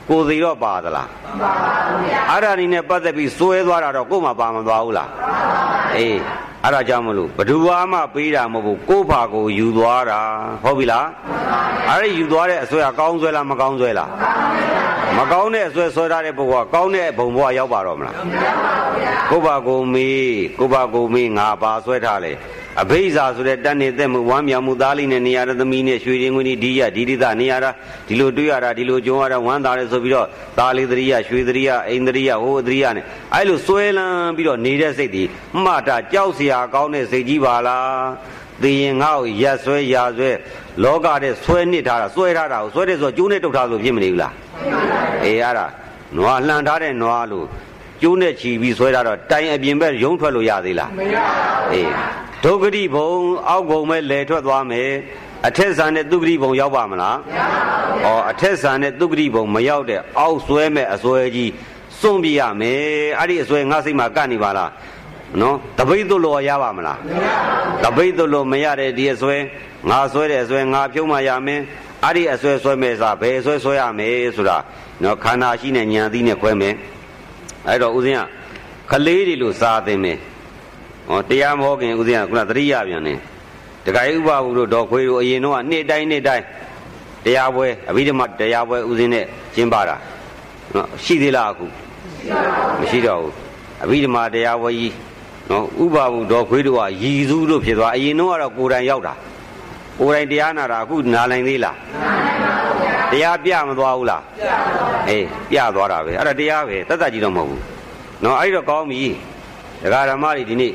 [0.10, 5.64] ကိုယ်စီတော့ပါသလားမပါပါဘူးဗျာအဲ့ဒါနေနဲ့ပတ်သက်ပြီးစွဲသွားတာတော့ကို့မှာပါမသွားဘူးလားပါပါ
[5.98, 6.18] အေး
[6.66, 10.20] အဲ့ဒါကြောင့်မလို့ဘဒူဝါမှပေးတာမဟုတ်ဘူးကိုယ့်ဘာကိုယူသွားတာ
[10.64, 11.08] ဟုတ်ပြီလား
[11.90, 14.10] အဲ့ဒီယူသွားတဲ့အဆွဲကကောင်းဆွဲလားမကောင်းဆွဲလား
[15.18, 18.16] မကောင်းတဲ့အဆွဲဆွဲထားတဲ့ပုဂ္ဂိုလ်ကကောင်းတဲ့ဘုံဘဝရောက်ပါတော့မလား
[19.32, 22.32] ကိုယ့်ဘာကိုမေးကိုယ့်ဘာကိုမေးငါပါဆွဲထားလေ
[22.82, 27.58] အဘိဇာဆိုတဲ့တန်နေသက်မှုဝမ်းမြောက်မှုသားလေးနဲ့နေရာသမီးနဲ့ရွှေရင်ငွေဒီရဒီဒီသနေရာ
[28.08, 30.28] ဒီလိုတွေ့ရတာဒီလိုကြုံရတာဝမ်းသာတယ်ဆိုပြီးတော့
[30.58, 35.24] သားလေးတရိယရွှေတရိယအိမ်တရိယဟိုတရိယနဲ့အဲ့လိုစွဲလန်းပြီးတော့နေတဲ့စိတ်ဒီ
[35.64, 38.08] မှတာကြောက်စရာကောင်းတဲ့စိတ်ကြီးပါလား
[38.62, 40.32] သိရင်ငါ့ကိုရက်ဆွဲရာဆွဲ
[40.84, 44.34] လောကတဲ့ဆွဲနစ်ထားတာဆွဲထားတာကိုဆွဲတယ်ဆိုတော့ကျိုးနဲ့တုတ်ထားလို့ဖြစ်မနေဘူးလား
[45.24, 45.66] အေးအဲ့ဒါ
[46.18, 47.46] နွားလှန်ထားတဲ့နွားလို့
[48.04, 51.26] ကျိုးနဲ့ချီပြီးဆွဲထားတော့တိုင်အပြင်ဘက်ရုံထွက်လို့ရသေးလားမရပါ
[51.72, 51.90] ဘူးအေး
[52.44, 53.10] ဒုက္ခတိဘုံ
[53.50, 54.90] အောက်ဘုံပဲလဲထွက်သွားမယ်
[55.48, 57.52] အထက်ဆန်တဲ့သုက္ကတိဘုံရောက်ပါမလားမရောက်
[58.04, 61.52] ပါဘူးဩအထက်ဆန်တဲ့သုက္ကတိဘုံမရောက်တဲ့အောက်ဆွဲမဲ့အစွဲကြီး
[62.00, 62.82] စွန့်ပြရမယ်
[63.20, 64.72] အဲ့ဒီအစွဲငါစိတ်မှာကပ်နေပါလား
[65.42, 67.30] နော်တပိတ်သွလို့ရပါမလားမရပါ
[67.66, 69.36] ဘူးတပိတ်သွလို့မရတဲ့ဒီအစွဲ
[69.90, 71.62] ငါဆွဲတဲ့အစွဲငါဖြုံးမှရမယ်
[72.04, 74.58] အဲ့ဒီအစွဲဆွဲမဲ့စားဘယ်အစွဲဆွဲရမယ်ဆိုတာ
[75.04, 76.74] နော်ခန္ဓာရှိနဲ့ဉာဏ်သိနဲ့ခွဲမယ်
[77.68, 78.22] အဲ့တော့ဦးဇင်းက
[78.92, 80.18] ခလေးတွေလို့စားသိမယ်
[81.08, 83.20] ဟောတရားမဟုတ်ခင်ဦးဇင်းကခုနသတိရပြန်တယ်
[83.86, 86.44] တခါဥပဟုတို့ဒေါ်ခွေတို့အရင်တော့နေ့တိုင်းနေ့တိုင်း
[87.26, 89.96] တရားပွဲအဘိဓမ္မာတရားပွဲဦးဇင်းနဲ့ကျင်းပတာ
[90.76, 91.66] နော်ရှိသေးလားအခု
[92.80, 93.34] မရှိတော့ဘူး
[93.84, 94.94] အဘိဓမ္မာတရားပွဲကြီး
[95.50, 99.14] နော်ဥပဟုဒေါ်ခွေတို့ကရည်စူးလို့ဖြစ်သွားအရင်တော့ကတော့ကိုယ်တိုင်ရောက်တာ
[100.00, 102.83] ကိုယ်တိုင်တရားနာတာအခုနာနိုင်သေးလားနာနိုင်ပါဘူးဗျာ
[103.14, 107.62] တရားပြမသွားဘူးလားပြသွားပါအေးပြသွားတာပဲအဲ့ဒါတရားပဲတတ်တတ်ကြည့်တော့မဟုတ်ဘူး
[108.24, 109.02] နော်အဲ့တော့ကောင်းပြီ
[109.84, 110.74] ဒကာဓမ္မတွေဒီနေ့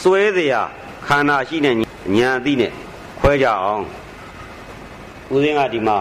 [0.00, 0.68] စွဲတရား
[1.06, 1.74] ခန္ဓာရှိတဲ့
[2.16, 2.72] ညာအသိနဲ့
[3.20, 3.84] ခွဲကြအောင်
[5.34, 5.96] ဦးစင်းကဒီမှာ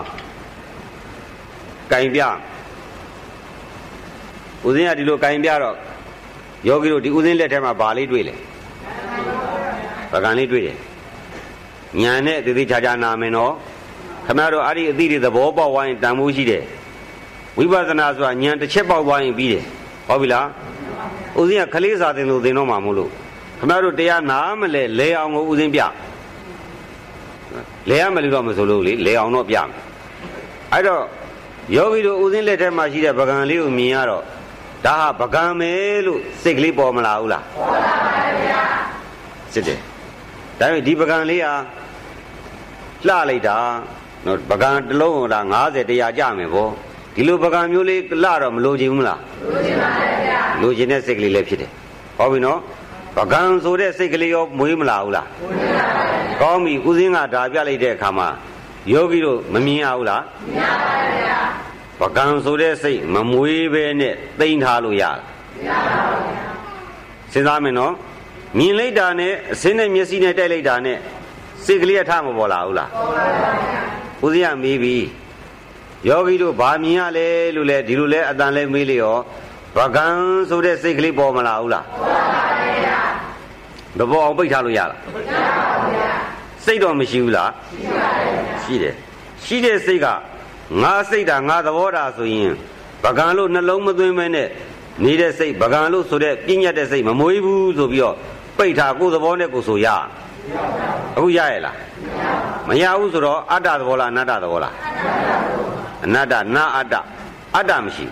[1.91, 2.21] ကင်ပြ
[4.65, 5.75] ဦးစင်းကဒီလိုကင်ပြတော့
[6.67, 8.35] ယောဂီတို့ဒီဦးစင်းလက်ထဲမှာဗာလေးတွေ့လေ
[10.11, 10.77] ပကံလေးတွေ့တယ်
[12.01, 13.53] ညာနဲ့တည်တည်ချာချာနာမယ်နော်
[14.27, 16.63] ခမရတို့အဲ့ဒီအသိတွေသဘောပေါက်ဝိုင်းတန်ဖိုးရှိတယ်
[17.57, 19.63] ဝိပဿနာဆိုတာညာတစ်ချက်ပေါက်သွားရင်ပြီးတယ်
[20.07, 20.47] ဟုတ်ပြီလား
[21.39, 23.09] ဦးစင်းကခလေးစာသင်လို့သင်တော့မှာမို့လို့
[23.59, 25.81] ခမရတို့တရားနာမလဲလဲအောင်ကိုဦးစင်းပြ
[27.89, 29.67] လဲရမလို့တော့မဆိုလို့လေလဲအောင်တော့ပြမယ်
[30.73, 31.03] အဲ့တော့
[31.75, 34.23] ယောဂီတို့ဦးစင်းလက်ထဲမှာရှိတဲ့ပကံလေးကိုမြင်ရတော့
[34.85, 35.71] ဒါဟာပကံပဲ
[36.05, 38.61] လို့စိတ်ကလေးပေါ်မလာဘူးလားပေါ်လာပါဗျာ
[39.53, 39.79] စစ်တယ်
[40.59, 41.53] ဒါပေမဲ့ဒီပကံလေးဟာ
[43.07, 43.57] လှလိုက်တာ
[44.25, 46.69] နော်ပကံတစ်လုံးက90တရားကြမယ်ဗော
[47.15, 49.89] ဒီလိုပကံမျိုးလေးလှတော့မလိုချင်ဘူးလားလိုချင်ပါ
[50.25, 51.71] ဗျာလိုချင်တဲ့စိတ်ကလေးလည်းဖြစ်တယ်
[52.17, 52.59] ဟောပြီနော်
[53.17, 58.27] ပကံဆိုတဲ့စိတ်ကလေးရောမွေးမလာဘူးလားမွေးပါဘူးကောင်းပြီဦးစင်းကဒါပြလိုက်တဲ့အခါမှာ
[58.91, 60.21] ယောဂီတို့မမြင်ရဘူးလား
[60.55, 61.39] မြင်ပါဗျာ
[62.01, 66.45] ပကံဆိုတဲ့စိတ်မမွေးပဲနဲ့တိမ့်ထားလို့ရလားမရပါဘူးဗျာ
[67.31, 67.93] စဉ်းစားမယ်နော်
[68.57, 70.97] မြင်လိုက်တာနဲ့အစင်းနဲ့မျက်စိနဲ့တိုက်လိုက်တာနဲ့
[71.65, 73.81] စိတ်ကလေးထမပေါ်လာဘူးလားပေါ်ပါဗျာ
[74.23, 74.95] ဦးစင်းကမေးပြီ
[76.07, 79.17] ယောဂီတို့ဘာမြင်ရလဲလို့လဲဒီလိုလဲအတန်လဲမေးလေရော
[79.77, 80.05] ဗကံ
[80.49, 82.43] ဆိုတဲ့စိတ်ကလေးပေါ်မလာဘူးလားပေါ်ပါ
[82.83, 82.99] ဗျာ
[83.97, 86.11] မပေါ်အောင်ပိတ်ထားလို့ရလားမရပါဘူးဗျာ
[86.65, 88.95] စိတ်တော့မရှိဘူးလားရှိပါတယ်ဗျာရှိတယ်
[89.45, 90.07] ရှိတဲ့စိတ်က
[90.81, 92.53] ငါစိတ်တာငါသဘောတာဆိုရင်
[93.03, 94.47] ဗကံလို့နှလုံးမသွင်းမဲနဲ့
[95.03, 98.15] နေတဲ့စိတ်ဗကံလို့ဆိုတဲ့ပြညတ်တဲ့စိတ်မမွေးဘူးဆိုပြီးတော့
[98.57, 99.87] ပိတ်ထားကိုယ်သဘောနဲ့ကိုယ်ဆိုရ
[101.15, 101.75] အခုရရဲ့လား
[102.67, 104.73] မရဘူးဆိုတော့အတ္တသဘောလားအနတ္တသဘောလား
[106.05, 106.95] အနတ္တနာအတ္တ
[107.55, 108.05] အတ္တမရှိ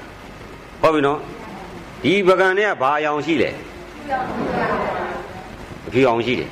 [0.82, 1.20] ဟုတ်ပြီနော်
[2.04, 3.50] ဒီပကံနဲ့ကဘာအယောင်ရှိလဲ
[5.88, 6.50] အဖြူအောင်ရှိတယ်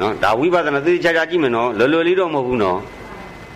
[0.00, 2.78] နော်ဒါဝိပဿနာသေချာချာကြည့်မယ်နော်လွယ်လွယ်လေးတော့မဟုတ်ဘူးနော်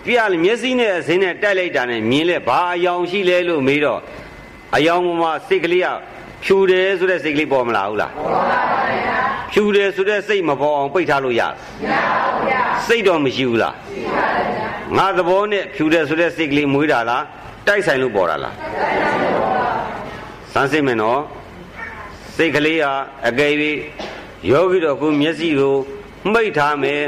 [0.05, 3.99] ပြရလေမျက်စိနဲ့အစင်းနဲ့တိုက်လိုက်တာနဲ့မြင်လဲဘာအယောင်ရှိလဲလို့မေးတော့
[4.75, 5.87] အယောင်ပေါ်မှာစိတ်ကလေးက
[6.43, 9.19] ဖြူတယ်ဆိုတဲ့စိတ်ကလေးပေါ်မလာဘူးလားပေါ်ပါပါဗျာ
[9.53, 17.23] ဖြူတယ်ဆိုတဲ့စိတ်မပေါ်အောင်ပိတ်ထားလို့ရမရပါဘူးဗျာစိတ်တော့မရှိဘူးလားရှိပါတယ်ဗျာငါသဘောနဲ့ဖြူတယ်ဆိုတဲ့စိတ်ကလေးမွေးတာလား
[17.67, 19.69] တိုက်ဆိုင်လို့ပေါ်တာလားတိုက်ဆိုင်လို့ပေါ်ပါ
[20.53, 21.21] စမ်းစစ်မယ်နော်
[22.35, 22.91] စိတ်ကလေးဟာ
[23.27, 23.53] အကယ်၍
[24.51, 25.75] ယောဂီတော်ကမျက်စိကို
[26.31, 27.01] မှိတ်ထားမယ်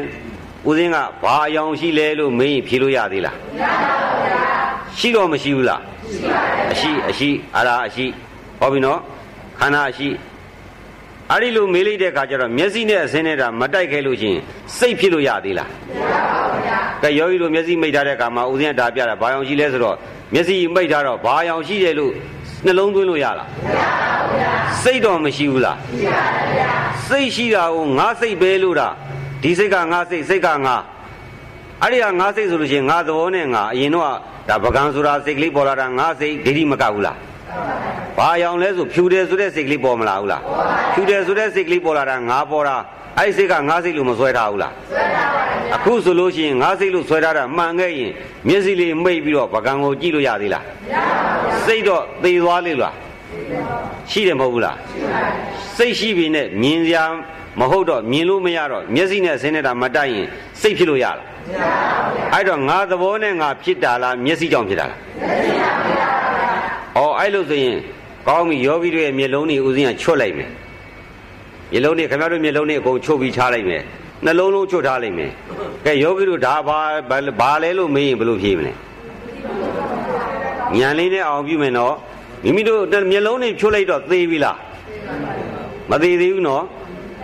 [0.67, 4.41] ဦးစင်းကဘာအယောင်ရှိလဲလို့မင်းဖြေလို့ရသေးလားမရပါဘူးဗျာ
[4.99, 8.05] ရှိတော့မရှိဘူးလားရှိပါတယ်အရှိအရှိအရာအရှိ
[8.59, 8.99] ဟောပြီနော်
[9.59, 10.09] ခန္ဓာအရှိ
[11.31, 14.41] အဲ့ဒီလိုမေးလိုက်တဲ့အခါကျတော့မျက်စိနဲ့အစင်းနဲ့တာမတိုက်ခဲလို့ရှိရင်
[14.77, 19.95] စိတ်ဖြစ်လို့ရသေးလားမရပါဘူးဗျာကဲယောဂီတို့မျက်စိမိတ်ထားတဲ့အခါမှာဦးစင်းကဒါပြတာဘာအောင်ရှိလဲဆိုတော့
[20.33, 22.11] မျက်စိမိတ်ထားတော့ဘာအောင်ရှိတယ်လို့
[22.65, 24.51] နှလုံးသွင်းလို့ရလားမရပါဘူးဗျာ
[24.83, 26.71] စိတ်တော့မရှိဘူးလားရှိပါတယ်ဗျာ
[27.07, 28.89] စိတ်ရှိတာကိုငါစိတ်ပဲလို့တာ
[29.43, 30.75] ဒီစိတ်ကငါစိတ်စိတ်ကငါ
[31.81, 34.05] အဲ့ဒီကငါစိတ်ဆိုလို့ရှိရင်ငါသဘောနဲ့ငါအရင်တော့
[34.49, 37.28] ဒါပကံဆိုတာစိတ်ကလေးပေါ်လာတာငါစိတ်ဒိဋ္ဌိမကဘူးလားဟ
[38.17, 40.41] ဘာရောင်လဲဆိုဖြူတယ်ဆိုတဲ့စိတ်ကလေးပေါ်မလာဘူးလား
[40.93, 42.75] ဖြူတယ်ဆိုတဲ့စိတ်ကလေးပေါ်လာတာငါပေါ်တာ
[43.17, 48.11] အဲ့ဒီစိတ်ကငါစိတ်လို့မဆွဲထားဘူးလားဆွဲထားပါဘူးအခုဆိုလို့ရှိရင်ငါစိတ်လို့ဆွဲထားတာမှန်ခဲ့ရင်
[48.47, 51.03] မျက်စိလေးမိတ်ပြီးတော့ပကံကိုကြည့်လို့ရသေးလားမရပါ
[51.43, 52.95] ဘူးစိတ်တော့သေသွားလေလား
[54.11, 57.03] ရှိတယ်မဟုတ်ဘူးလားရှိပါဘူးစိတ်ရှိပြီနဲ့မြင်စရာ
[57.59, 60.27] မဟုတ်တော့မြင်လို့မရတော့မျက်စိနဲ့ဆင်းနေတာမတိုက်ရင်
[60.61, 61.79] စိတ်ဖြစ်လို့ရလားမရပါ
[62.11, 66.18] ဘူးအဲ့တော့ငါသဘောနဲ့ငါဖြစ်တာလားမျက်စိကြောင့်ဖြစ်တာလားမျက်စိကြောင့်ဖြစ်တာ
[66.95, 67.77] ပါဗျာဩအဲ့လို့ဆိုရင်
[68.27, 70.51] ကောင်းပြီယောဂီတွေရဲ့မျက်လုံးတွေဥစဉ်ကချွတ်လိုက်မယ်
[71.71, 73.83] မျက်လုံးတွေခင်ဗျားတို့မျက်လုံးတွေအကုန်ချုပ်ပြီးချလိုက်မယ်
[74.25, 75.31] နှလုံးလုံးချွတ်ထားလိုက်မယ်
[75.85, 76.79] ကဲယောဂီတို့ဒါဘာ
[77.41, 78.73] ဘာလဲလို့မေးရင်ဘယ်လိုဖြေမလဲ
[80.77, 81.95] ဉာဏ်လေးနဲ့အောင်ပြုမယ်နော်
[82.43, 84.57] မိမိတို့မျက်လုံးတွေချွတ်လိုက်တော့သေပြီလား
[85.91, 86.63] မသေးသေးဘူးနော်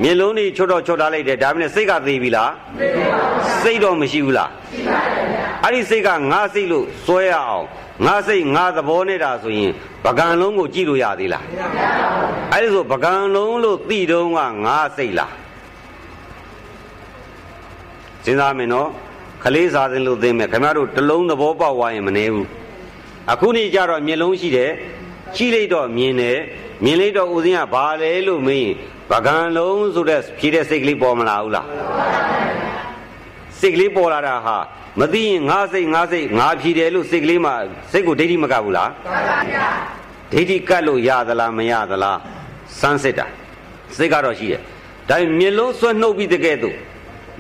[0.02, 7.66] မျက်လုံးတွေချွတ်တော့ချွတ်ထားလိုက်တယ်ဒါပေမဲ့စိတ်ကသေးပြီလားသေပါဘူးစိတ်တော့မရှိဘူးလားရှိပါတယ်ဗျာအဲ့ဒီစိတ်ကငါစိတ်လို့စွဲရအောင်
[8.06, 9.72] ငါစိတ်ငါသဘောနဲ့တာဆိုရင်
[10.06, 15.34] ပကံလုံးကိုကြည့်လို့ရသေးလားမရပါဘူးအဲ့ဒီဆိုပကံလုံးလို့သိတုံးကငါစိတ်လား
[18.24, 18.90] စဉ်းစားမယ်နော်
[19.44, 22.48] ခလေးစားသင်လို့သိမယ်ခင်ဗျားတို့တလုံးသဘောပေါက်သွားရင်မနေဘူး
[23.32, 24.72] အခုနေကြတော့မျက်လုံးရှိတယ်
[25.36, 26.38] ရှိလိုက်တော့မြင်တယ်
[26.84, 28.76] မြင်လိုက်တော့ဦးစင်းကဘာလဲလို့မေးရင်
[29.12, 31.68] ပကံလုံးဆိုတဲ့ဖြေတဲ့စိတ်ကလေးပေါ်မလာဘူးလား
[33.60, 34.58] စိတ်ကလေးပေါ်လာတာဟာ
[35.00, 37.52] မသိရင်ငါစိတ်ငါစိတ်ငါဖြေတယ်လို့စိတ်ကလေးမှ
[37.92, 39.68] စိတ်ကိုဒိဋ္ဌိမကဘူးလားမှန်ပါဗျာ
[40.32, 42.20] ဒိဋ္ဌိကတ်လို့ရသလားမရသလား
[42.80, 43.26] စမ်းစစ်တာ
[43.98, 44.62] စိတ်ကတော့ရှိတယ်
[45.10, 46.76] ဒါပေမဲ့မျက်လုံးဆွဲနှုတ်ပြီးတကယ်တော့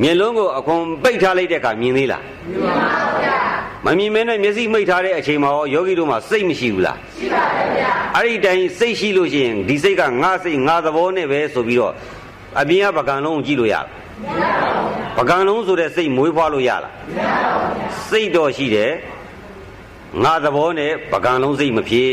[0.02, 2.76] မျက်လုံးကိုအခွန်ပိတ်ထားလိုက်တဲ့အခါမြင်သေးလားမြင်ပါ
[3.24, 3.38] ဗျာ
[3.86, 11.94] မမြင်မဲနဲ့မျက်စိမိတ်ထားတဲ့အချိန်မှာရောယောဂီတို့မှာစိတ်မရှိဘူးလားရှိပါတယ်ဗျာအဲ့ဒီတိုင်းစိတ်ရှိလို့ရှိရင်ဒီစိတ်ကငါစိတ်ငါသဘောနဲ့ပဲဆိုပြီးတော့
[12.60, 13.86] အပြင်ကပကံလုံးကိုကြည့်လို့ရလား
[14.24, 18.92] မရပါဘူးပကံလုံးဆိုတဲ့စိတ်မွေးဖွားလို့ရလားမရပါဘူးစိတ်တော့ရှိတယ်
[20.24, 22.12] ငါသဘောနဲ့ပကံလုံးစိတ်မဖြစ်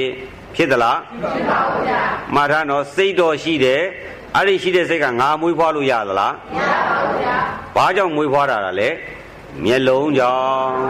[0.56, 0.98] ဖြစ်သလား
[1.34, 2.00] ဖြစ်ပါဘူးဗျာ
[2.34, 3.82] မှားထားတော့စိတ်တော့ရှိတယ်
[4.36, 7.36] အဲ့ဒီရှိတဲ့စိတ်ကငါမွေးဖွားလို့ရသလားမရပါဘူးဗျာ
[7.76, 8.88] ဘာကြောင့်မွေးဖွားတာလဲ
[9.64, 10.80] မျက်လုံးကြောင့်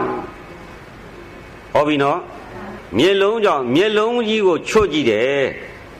[1.73, 2.19] ဟောပြီနော်
[2.97, 5.41] မျက်လုံးကြောင့်မျက်လုံးကြီးကိုချွတ်ကြည့်တယ်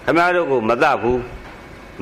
[0.06, 1.22] ခမရတို့ကိုမတတ်ဘူး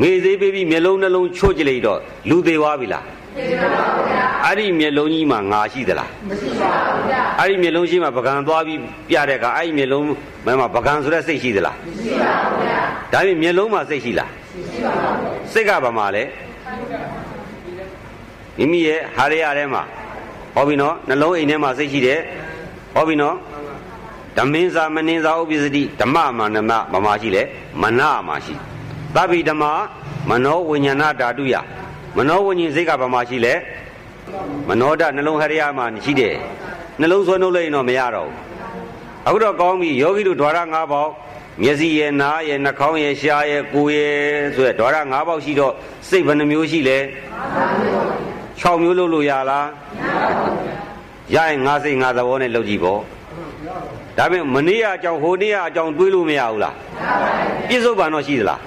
[0.01, 1.99] မေသေးပေးပြီးမျက်လုံးနှလုံးချွတ်ကြည့်လိုက်တော့
[2.29, 10.05] လူသေးသွားပြီလားမရှိပါဘူးဗျာအဲ့ဒီမျက်လုံးကြီးမှာငါရှိသလားမရှိပါဘူးဗျာအဲ့ဒီမျက်လုံးရှိမှာပကံသွားပြီးပြတဲ့အခါအဲ့ဒီမျက်လုံး
[10.59, 14.33] မှာပကံဆိုတဲ့စိတ်ရှိသလားမရှိပါဘူးဗျာ ဒါပြင်မျက်လုံးမှာစိတ်ရှိလားမ
[14.73, 16.23] ရှိပါဘူးစိတ်ကဘာမှလဲ
[18.57, 19.83] မိမိရဲ့ဟာရရထဲမှာ
[20.55, 22.19] ဟောပြီနော်နှလုံးအိမ်ထဲမှာစိတ်ရှိတယ်
[22.95, 23.35] ဟောပြီနော်
[24.37, 27.43] ဓမင်းစာမနှင်းစာဥပ္ပစ္စတိဓမ္မမာနမမမရှိလေ
[27.81, 28.55] မနာမရှိ
[29.15, 29.63] သဗ္ဗိဓမ္မ
[30.29, 31.55] မနောဝိညာဏဓာတုယ
[32.17, 33.53] မနောဝိညာဉ်စိတ်ကဘာမရှိလဲ
[34.69, 36.35] မနောဓနှလုံးဟရိယမှာရှိတယ်
[36.99, 38.37] နှလုံးဆွဲနှုတ်လိုက်ရင်တော့မရတော့ဘူး
[39.27, 41.11] အခုတော့ကောင်းပြီယောဂီတို့ဓဝရ၅ပေါက်
[41.59, 45.73] မျက်စိရဲ့နားရဲ့နှာခေါင်းရဲ့ရှားရဲ့ကိုယ်ရဲ့ဆိုရဓဝရ၅ပေါက်ရှိတော့
[46.09, 46.97] စိတ်ဘယ်နှမျိုးရှိလဲ
[47.71, 52.99] 6မျိုးလုပ်လို့ရလားမရပါဘူးရရင်ငါစိတ်ငါသဘောနဲ့လုပ်ကြည့်ပေါ့
[54.17, 56.75] ဒါပေမဲ့မနေ့ကအကြောင်းဟိုနေ့ကအကြောင်းတွေးလို့မရဘူးလား
[57.69, 58.59] ပြစ္ဆုတ်ပံတော့ရှိသလား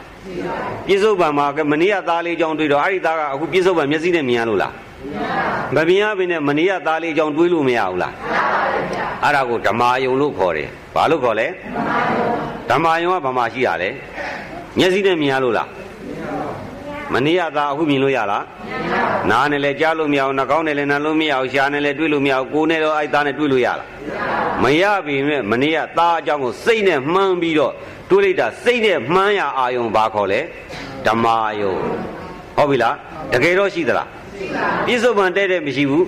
[0.89, 4.73] ပြစ္ဆုတ်ပံမှာမနေ့ကသားလေးအကြောင်းတွေးတော့အဲ့ဒီသားကအခုပြစ္ဆုတ်ပံမျက်စိနဲ့မြင်ရလို့လား
[5.77, 8.13] မမြင်ရဘဲနဲ့မနေ့ကသားလေးအကြောင်းတွေးလို့မရဘူးလား
[9.25, 12.73] အဲ့ဒါကိုဓမ္မာယုံလို့ခေါ်တယ်ဘာလို့ခေါ်လဲဓမ္မာယုံ က
[13.25, 13.91] ဘာမှရှိရလဲ
[14.79, 15.69] မျက်စိနဲ့မြင်ရလို့လား
[17.13, 18.45] မနေ့ကသာအခုမြင်လို့ရလား
[19.31, 23.89] နားနဲ့လည်းကြားလို့မရအောင်နှာခေါင်းနဲ့လည်းနားလို့မရအောင်ရှားနဲ့လည်းတွေ့လို့မရအောင်ကိုယ်နဲ့တော့အဲ့သားနဲ့တွေ့လို့ရလား
[24.63, 27.73] မရပြီမဲ့မနေ့ကသားအကြောင်းကိုစိတ်နဲ့မှန်းပြီးတော့
[28.11, 30.41] တွေးလိုက်တာစိတ်နဲ့မှန်းရအာယုံဘာခေါ်လဲ
[31.07, 31.75] ဓမ္မာယုံ
[32.57, 32.95] ဟုတ်ပြီလား
[33.33, 34.09] တကယ်တော့ရှိသလား
[34.87, 36.05] ပြစ္ဆုတ်ပံတဲ့တဲ့မရှိဘူး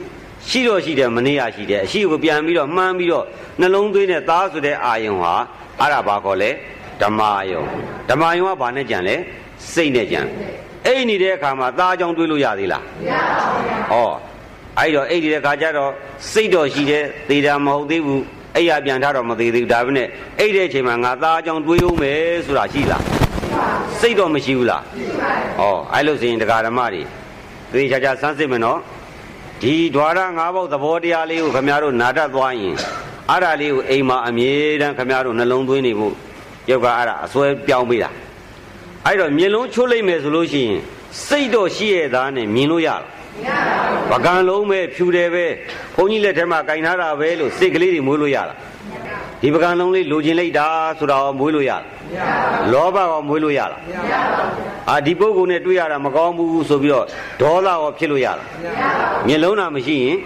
[0.49, 3.25] ရှိတော့ရှိတယ်မနေ့ကရှိတယ်အရှိကိုပြန်ပြီးတော့မှန်းပြီးတော့
[3.61, 5.35] နှလုံးသွင်းတဲ့သားဆိုတဲ့အာယုံဟာ
[5.81, 6.51] အဲ့ဒါဘာခေါ်လဲ
[7.03, 7.63] ဓမ္မာယုံ
[8.11, 9.17] ဓမ္မာယုံကဘာနဲ့ကြံလဲ
[9.73, 10.21] စိတ်နဲ့ကြံ
[10.87, 14.27] အိတ်နေတဲ့အခါမှာသားကြောင်တွေးလို့ရသေးလားမရပါဘူးဩ
[14.79, 15.91] အဲ့တော့အိတ်နေတဲ့အခါကျတော့
[16.33, 18.23] စိတ်တော့ရှိတယ်သေတာမဟုတ်သေးဘူး
[18.55, 20.09] အိတ်ရပြန်ထားတော့မသေးသေးဘူးဒါပေမဲ့
[20.39, 23.03] အိတ်တဲ့အချိန်မှာငါသားကြောင်တွေးဦးမယ်ဆိုတာရှိလား
[24.01, 27.03] စိတ်တော့မရှိဘူးလားရှိပါတယ်ဩအဲ့လို့ဆိုရင်တရားဓမ္မတွေ
[27.73, 28.79] သေချာချာစမ်းစစ်မယ်နော်
[29.63, 32.77] ဒီဓွာရ၅ပေါက်သဘောတရားလေးကိုခမရတို့နာတတ်သွားရင်
[33.31, 36.15] အဲ့ဒါလေးကိုအိမ်မှာအမြဲတမ်းခမရတို့နှလုံးသွင်းနေဖို့
[36.71, 38.11] ယောက်ကအဲ့ဒါအစွဲပြောင်းပေးတာ
[39.07, 40.81] အဲ့တော့မျက်လုံးချိုးလိုက်မယ်ဆိုလို့ရှိရင်
[41.27, 45.47] စိတ်တော့ရှိရသားနဲ့မြင်လို့ရလားမရပါဘူးပကံလုံးပဲဖြူတယ်ပဲ
[45.95, 48.57] ဘုန်းကြီးလက်ထဲမှာကင်ထားတာပဲလို့စိတ်ကလေးတွေမွေးလို့ရလား
[49.43, 50.67] ဒီပကံလုံးလေးလိုချင်လိုက်တာ
[50.99, 52.35] ဆိုတာမွေးလို့ရလားမရပါ
[52.65, 57.07] ဘူးလောဘကောမွေးလို့ရလားမရပါဘူးအာဒီပုဂ္ဂိုလ်နဲ့တွေ့ရတာမကောင်းဘူးဆိုပြီးတော့
[57.41, 60.17] ဒေါသရောဖြစ်လို့ရလားမရပါဘူးမျက်လုံးသာမရှိရင်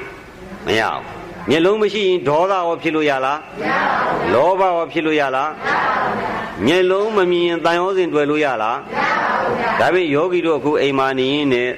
[0.67, 1.20] မရဘူး
[1.51, 11.69] မျက်လုံးမရှိရင်ဒေါသရောဖြစ်လို့ရလားမရပါဘူးလောဘရောဖြစ်လို့ရလားမရပါဘူးမျက်လုံးမမြင်ရင်တန်ရောစဉ်တွေ့လို့ရလားမရပါဘူးဒါပေမဲ့ယောဂီတို့အခုအိမ်မာနေရင်နဲ့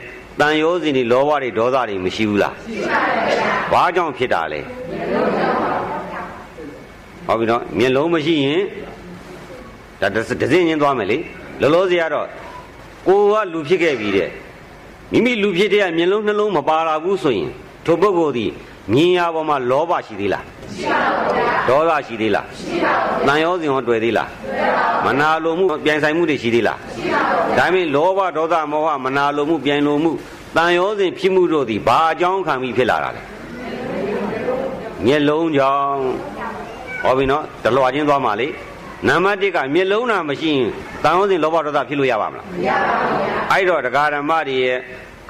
[0.40, 5.56] တန်ရောစဉ်တွေလောဘတွေဒေါသတွေမရှိဘူးလားရှိပါတယ်ဗျာဘာကြောင့်ဖြစ်တာလဲမျက်လုံးကြောင့်
[7.28, 8.61] ပါဟုတ်ပြီနော်မျက်လုံးမရှိရင်
[10.00, 11.18] ဒါဒဇင်းချင်းသွားမယ်လေ
[11.61, 12.26] လောလောဆယ်ကတော့
[13.06, 14.30] ကိုကလူဖြစ်ခဲ့ပြီတဲ့
[15.12, 17.50] မိမိလူဖြစ်တဲ့မျက်လုံးနှလုံးမပါလာဘူးဆိုရင်
[17.87, 18.46] ထိုပုဂ္ဂိုလ်ဒီ
[18.90, 30.12] မြင်ရပေါ်မှာလောဘရှိသေးလားရှိပါဘူးဗျာဒေါသရှိသေးလားရှိပါဘူးတန်ရောစဉ်ရောတွေ့သေးလားတွေ့ပါဘူးမနာလိုမှုပြိုင်ဆိုင်မှုတွေရှိသေးလားရှိပါဘူးဒါပေမဲ့လောဘဒေါသမောဟမနာလိုမှုပြိုင်လိုမှု
[30.57, 33.23] တန်ရောစဉ်ဖြစ်မှုတို့သည်ဘာအကြောင်းခံပြီးဖြစ်လာတာလဲ
[35.07, 36.03] မျက်လုံးကြောင့်
[37.03, 38.49] ဟောပြီနော်တလွာချင်းသွားမှာလေ
[39.09, 40.68] နံပါတ်1ကမျက်လုံးနာမရှိရင်
[41.03, 44.79] တန်ရောစဉ်လောဘဒေါသဖြစ်လို့ရပါမလားမရပါဘူးဗျာအဲ့တော့တရားဓမ္မတွေရဲ့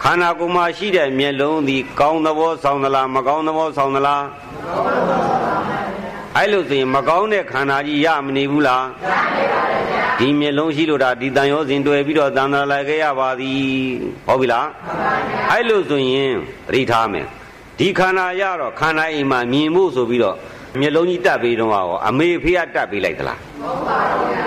[0.03, 4.25] ခန္ဓာကိုယ်မှာရှိတဲ့မျက်လုံးသည်ကောင်းသဘောဆောင်သလားမကောင်းသဘောဆောင်သလား
[6.37, 13.63] အဲ့လိုဆိုရင်မကောင်းတဲ့ခန္ဓာကြီးရမနေဘူးလားရနေပါတယ်ဗျာဒီမျက်လုံးရှိလို့ဒါဒီတန်ရောစဉ်တွေ့ပြီးတော့တန်တာလိုက်ခဲ့ရပါသည်
[14.27, 16.33] ဟုတ်ပြီလားမှန်ပါဗျာအဲ့လိုဆိုရင်
[16.67, 17.27] သတိထားမယ်
[17.79, 20.37] ဒီခန္ဓာရတော့ခန္ဓာအိမ်မှာမြင်ဖို့ဆိုပြီးတော့
[20.81, 24.41] မျက်လုံးကြီးတက်ပြီးတော့ရောအမေဖေးကတက်ပြီးလိုက်သလားမဟုတ်ပါဘူးဗျ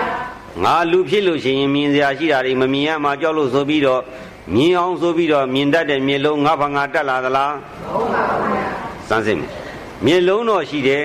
[0.64, 4.00] ငါလူဖြစ်လို့ရှိရင်မြင်စရာရှိတာတွေမမြင်ရမှာကြောက်လို့ဆိုပြီးတော့
[4.54, 8.66] မြင်အောင်ဆိုပြီးတော့မြင်တတ်တဲ့မျက်လုံးငါဘာငါတက်လာသလားမဟုတ်ပါဘူးဗျာ
[9.08, 9.50] စမ်းစစ်မယ်
[10.06, 11.02] မျက်လုံးတော့ရှိတယ်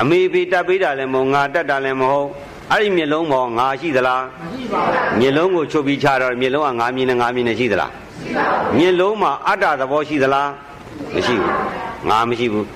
[0.00, 2.28] အမေဖေတက်ပေးတာလည်းမဟုတ်ငါတက်တာလည်းမဟုတ်
[2.72, 10.48] အဲ့ဒီမျက်လုံးပေါ်ငါရှိသလားမရှိပါဘူးမျက်လုံးကိုချုပ်ပြီးချတော့မျက်လုံးကငါမြင်နေငါမြင်နေရှိသလားရှိပါဘူးမျက်လုံးမှာအတ္တသဘောရှိသလား
[11.14, 11.52] မရှိဘူး
[12.10, 12.66] ငါမရှိဘူး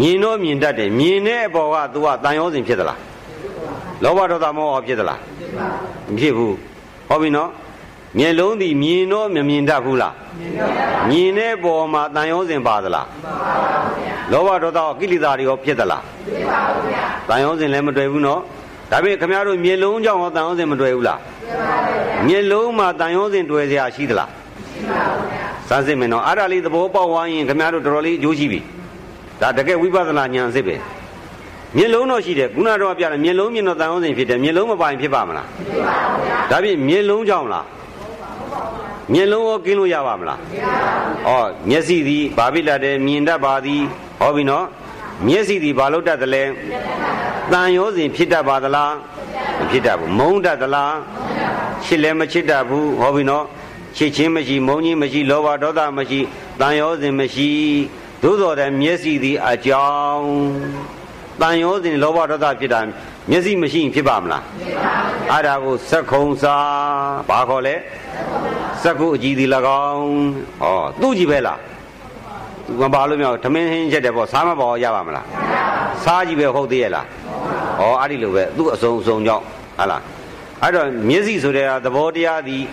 [0.00, 2.98] မြင်တော့မြင်တတ်တယ်မြင်တဲ့အပေါ်က तू ကတန်ရောစဉ်ဖြစ်သလား
[4.02, 5.20] လောဘဒေါသမောဟဖြစ်သလား
[6.10, 6.54] မဖြစ်ဘူး
[7.08, 7.50] ဟုတ်ပြီနော်
[8.16, 10.14] မျက်လုံးသည်မြင်တော့မမြင်တတ်ဘူးလား
[11.10, 13.06] မြင်တဲ့ပေါ်မှာတန်ရောစဉ်ပါသလား
[14.32, 18.40] လောဘဒေါသကိလေသာတွေရောဖြစ်သလားဖြစ်ပါဘူးဗျာတန်ရောစဉ်လည်းမတွေ့ဘူးနော်
[18.90, 28.60] ဒါပေမဲ့ခင်ဗျားတို့မျက်လုံးကြောင့်ရောတန်ရောစဉ်မတွေ့ဘူးလားဖြစ်ပါဘူးဗျာမျက်လုံးမှာတန်ရောစဉ်တွေ့စရာရှိသလားရှိပါဘူးဗျာစမ်းစစ်မယ်နော်အဲ့ဒါလေးသဘောပေါက်သွားရင်ခင်ဗျားတို့တော်တော်လေးအကျိုးရှိပြီ
[29.40, 30.76] ဒါတကယ်ဝိပဿနာဉာဏ်စစ်ပဲ
[31.76, 37.64] မျက်လုံးတော့ရှိတယ်ခုနတော့ပြတယ်မျက်လုံးမြင်တော့တန်ရောစဉ်ဖြစ်တယ်မျက်လုံးမပိုင်ဖြစ်ပါမလားဖြစ်ပါဘူးဗျာဒါဖြင့်မျက်လုံးကြောင့်လား
[39.12, 43.82] မျက်လုံးရောကင်းလို့ရပါမလားမရပါဘူးဩမျက်စိသည်ဘာဖြစ်လာတယ်မြင်တတ်ပါသည်
[44.20, 44.66] ဟောပြီနော်
[45.26, 46.44] မျက်စိသည်ဘာလို့တတ်တယ်လဲ
[47.52, 48.92] တန်ရောစဉ်ဖြစ်တတ်ပါသလား
[49.58, 50.94] မဖြစ်တတ်ဘူးမုန်းတတ်သလား
[51.84, 53.44] ချစ်လည်းမချစ်တတ်ဘူးဟောပြီနော်
[53.96, 56.20] ချစ်ချင်းမရှိမုန်းချင်းမရှိလောဘဒေါသမရှိ
[56.60, 57.50] တန်ရောစဉ်မရှိ
[58.22, 60.28] သို့တော်တဲ့မျက်စိသည်အကြောင်း
[61.40, 62.80] တန်ရောစဉ်လောဘဒေါသဖြစ်တာ
[63.30, 66.54] မျက်စိမရှိရင်ဖြစ်ပါမလားဖြစ်ပါဘူးအဲ့ဒါကိုစက်ခုံစာ
[67.28, 67.74] ဘာခေါ်လဲ
[68.82, 69.44] စက်ခုအကြည့်ဒီ၎
[69.88, 70.08] င်း
[70.62, 70.64] ဩ
[71.00, 71.58] သူ့ကြည့်ပဲလား
[72.66, 75.26] သူမပါလို့မရဘူးထမင်းဟင်းချက်တယ်ပေါ့စားမပေါ်ရပါမလား
[76.04, 77.06] စားကြည့်ပဲဟုတ်သေးရဲ့လား
[77.80, 79.44] ဩအဲ့ဒီလိုပဲသူ့အစုံအစုံကြောင့်
[79.78, 80.02] ဟာလား
[80.62, 82.64] အဲ့တော့မျက်စိဆိုတဲ့သဘောတရားသည်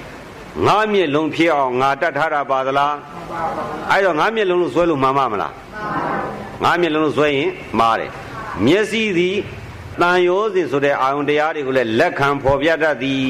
[0.66, 2.96] ငါးမျက်လုံးဖြစ်အောင်ငါတတ်ထားတာပါသလား
[3.92, 5.54] အဲ့တော့ငါးမျက်လုံးလို့ဆွဲလို့မှန်ပါမလား
[6.64, 8.12] ငါးမျက်လုံးလို့ဆွဲရင်မှားတယ်
[8.66, 9.36] မျက်စိသည်
[10.02, 13.24] တန်ရောစဉ်ဆိုတဲ့အာယုန်တရားတွေကိုလည်းလက်ခံဖော်ပြတတ်သည်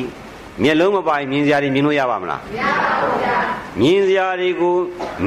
[0.63, 3.37] မျက်လုံးမပိုင်မြင်စရာတွေမြင်လို့ရပါမလားမရပါဘူးဗျာ
[3.79, 4.75] မြင်စရာတွေကို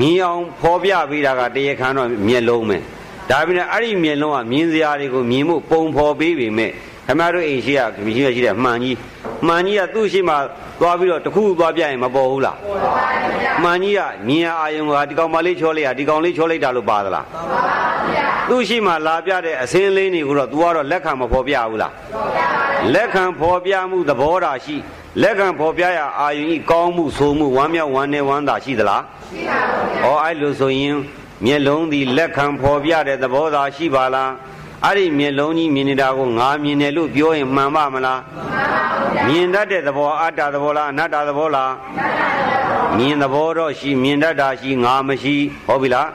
[0.01, 2.79] မြင်အောင်ဖော်ပြပေးတာကတရားခံတော့မျက်လုံးပဲ
[3.31, 6.70] ဒါပေမဲ့အဲ့ဒီမျက်လုံးကမြင်စရာတွေကိုမြင်မှုပုံဖော်ပေးပေမဲ့
[7.07, 8.96] ခမတို့အိမ်ရှိရခမရှိရရှိတဲ့မှန်ကြီး
[9.46, 10.35] မှန်ကြီးကသူ့ရှိမှ
[10.81, 17.88] သွားပြီးတော့တခုသွားပြရင်မပေါ်ဘူးလားပေါ်ပါဘူးဗျာမှန်ကြီးကမြင်အာယုံကဒီကောင်မလေးချောလိုက်ရဒီကောင်လေးချောလိုက်တာလို့ပါသလားပေါ်ပါဘူးဗျာ
[18.48, 24.76] သူ့ရှိမှလာပြတဲ့အစင်းလေးတွေကိုတော့ तू ကတော့လက်ခံမဖော်ပြဘူးလားပေါ်ပြပါတယ်လက်ခံဖော်ပြမှုသဘောတာရှိ
[25.22, 30.96] လက်ခံဖော်ပြရအာယုံဤကောင်းမှုဆိုမှုဝမ်းမြောက်ဝမ်းနေဝမ်းသာရှိသလားရှိပါဘူးဗျာဩအဲ့လိုဆိုရင်
[31.44, 34.30] မျက်လုံးသည်လက်ခံဖော်ပြတဲ့သဘောသာရှိပါလား
[34.86, 41.72] အဲ့ဒီမျက်လုံးကြီးမြင်နေတာကိုငါမြင်တယ်လို့ပြောရင်မှန်ပါမလားမှန်ပါဘူးမြင်တတ်တဲ့သဘောအတ္တသဘောလားအနတ္တသဘောလား
[42.98, 45.34] မြင်သဘောတော့ရှိမြင်တတ်တာရှိငါမရှိ
[45.66, 46.08] ဟုတ်ပြီလား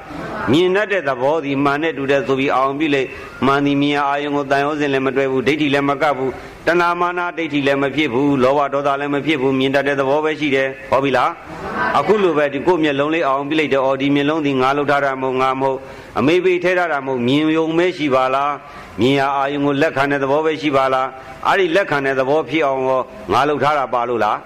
[0.52, 3.02] မြင်တတ်တဲ့သဘောဒီမှန်နဲ့တူတဲ့ဆိုပြီးအောင်ပြီလေ
[3.46, 6.32] မှန်ဒီမြင်အာယုံကိုတန်ရောစင်လည်းမတွေ့ဘူးဒိဋ္ဌိလည်းမကပ်ဘူး
[6.66, 11.30] တဏမာနာဒိဋ္ဌိလည်းမဖြစ်ဘူးလောဘဒေါသလည်းမဖြစ်ဘူးမြင်တတ်တဲ့သဘောပဲရှိတယ်ဟုတ်ပြီလား
[12.00, 15.80] အခုလိုပဲဒီကိုမျက်လုံးလေးအောင်ပြီလိုက်တယ်အော်ဒီမျက်လုံးဒီငါလောက်ထားတာမဟုတ်ငါမဟုတ်
[16.20, 18.54] အမေပေထဲထားတာမဟုတ်မြင်ယုံမဲရှိပါလား
[19.00, 21.08] မြင်ရအာယုံကိုလက်ခံတဲ့သဘောပဲရှိပါလား
[21.48, 24.38] အဲ့ဒီလက်ခံတဲ့သဘောဖြစ်အောင်ရောငါလောက်ထားတာပါလို့လား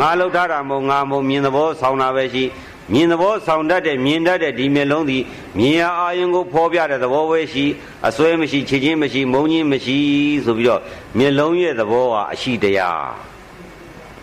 [0.00, 2.44] ငါလောက်ထားတာမဟုတ်ငါမဟုတ်မြင်သဘောဆောင်းတာပဲရှိ
[2.92, 5.22] မြင်သဘောဆောင်တတ်တဲ့မြင်တတ်တဲ့ဒီမျက်လုံးသည်
[5.58, 7.64] မြင်ရအာယုံကိုဖော်ပြတဲ့သဘောပဲရှိ
[8.08, 9.98] အစွဲမရှိခြေချင်းမရှိမုံချင်းမရှိ
[10.44, 10.80] ဆိုပြီးတော့
[11.18, 13.00] မျက်လုံးရဲ့သဘောဟာအရှိတရား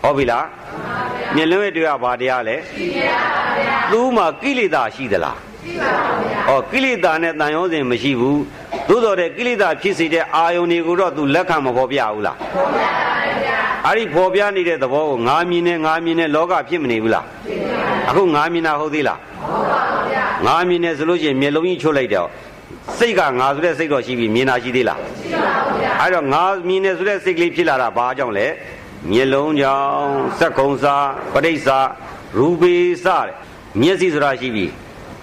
[0.02, 0.46] ဟုတ်ပြီလား
[1.34, 8.40] မျက်လုံးရဲ့တရားဘာတရားလဲရှိတရားပါဗျာသူ့မှာကိလေသာရှိသလားရှိ ပါဘူးဗျာဩကိလေသာနဲ့တန်ရောစဉ်မရှိဘူး
[8.88, 13.12] သို့တော်တဲ့ကိလေသာဖြစ်စေတဲ့အာယုန်တွေကိုတော့ तू လက်ခံမဖော်ပြဘူးလားဖော်ပြပါ
[13.44, 17.60] ဗျာအဲ့ဒီဖော်ပြနေတဲ့သဘောကိုငါမြင်နေငါမြင်နေလောကဖြစ်မနေဘူးလားဖြစ်
[18.06, 22.28] ပါဘူးအခုငါမြင်တာဟုတ်သေးလားဟုတ်ပါဘူးဗျာငါမြင်နေဆိုလို့ရှိရင်မျက်လုံးကြီးချွတ်လိုက်တော့
[22.98, 28.46] စိတ်ကငါဆိုတဲ့စိတ်တော့ရှိပြီမြင်တာရှိသေးလားရှိပါဘူးဗျာအဲ့တော့ငါမြင်နေဆိုတဲ့စိတ်ကလေးဖြစ်လာတာဘာကြောင့်လဲ
[29.10, 30.94] မျက်လုံးကြောင့်စက်ကုံစာ
[31.34, 31.68] ပဋိစ္စ
[32.38, 32.74] ရူပေ
[33.04, 33.28] စတဲ့
[33.80, 34.66] မျက်စိဆိုတာရှိပြီ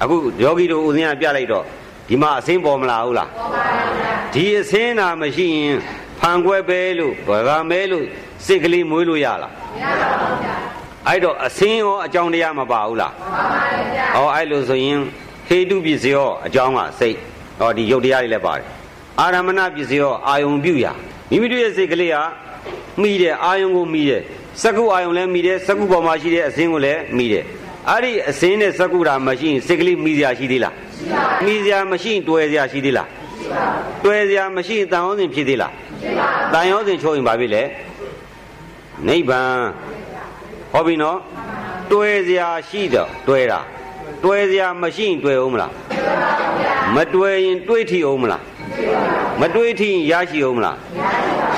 [0.01, 1.63] အခုယောဂီတို့ဦးဇင်းကပြလိုက်တော့
[2.07, 5.75] ဒီမှာအစင်းပေါ်မလာဘူးလားပေါ်ပါပါဗျာဒီအစင်းနာမရှိရင်
[6.19, 8.05] ဖန်ခွဲပဲလို့ဗကမဲလို့
[8.45, 10.53] စိတ်ကလေးမွေးလို့ရလားမရပါဘူးဗျာ
[11.07, 13.63] အဲ့တော့အစင်းရောအကြောင်းတရားမပါဘူးလားပါပါ
[13.95, 14.99] ဗျာဟောအဲ့လိုဆိုရင်
[15.47, 17.17] ဟေတုပစ္စည်းရောအကြောင်းကစိတ်
[17.59, 18.65] ဟောဒီယုတ်တရားတွေလည်းပါတယ်
[19.19, 20.91] အာရမဏပစ္စည်းရောအာယုံပြုရာ
[21.31, 22.23] မိမိတို့ရဲ့စိတ်ကလေးဟာ
[23.01, 24.21] မိတယ်အာယုံကိုမိတယ်
[24.61, 27.45] စကုအာယုံလည်းမိတယ်စကုပေါ်မှာရှိတဲ့အစင်းကိုလည်းမိတယ်
[27.89, 33.63] အဲ့ဒီအစင်းနဲ့စကုတာမရှိရင်စိတ်ကလေးမိစရာရှိသေးလားရှိပါဘူးမိစရာမရှိရင်တွယ်စရာရှိသေးလားရှိပါ
[34.01, 37.63] ဘူးတွယ်စရာမရှိရင်တန်ဟောစဉ်ဖြစ်သေးလားရှိပါဘူးတန်ဟောစဉ်ချိုးရင်ဘာဖြစ်လဲ
[39.07, 39.55] နိဗ္ဗာန်
[40.71, 41.17] ဟောပြီနော်
[41.91, 43.59] တွယ်စရာရှိတော့တွယ်တာ
[44.23, 45.71] တွယ်စရာမရှိရင်တွယ်အောင်မလား
[46.95, 48.41] မတွယ်ရင်တွေးထီအောင်မလား
[49.41, 50.77] မတွေးထီရင်ရရှိအောင်မလား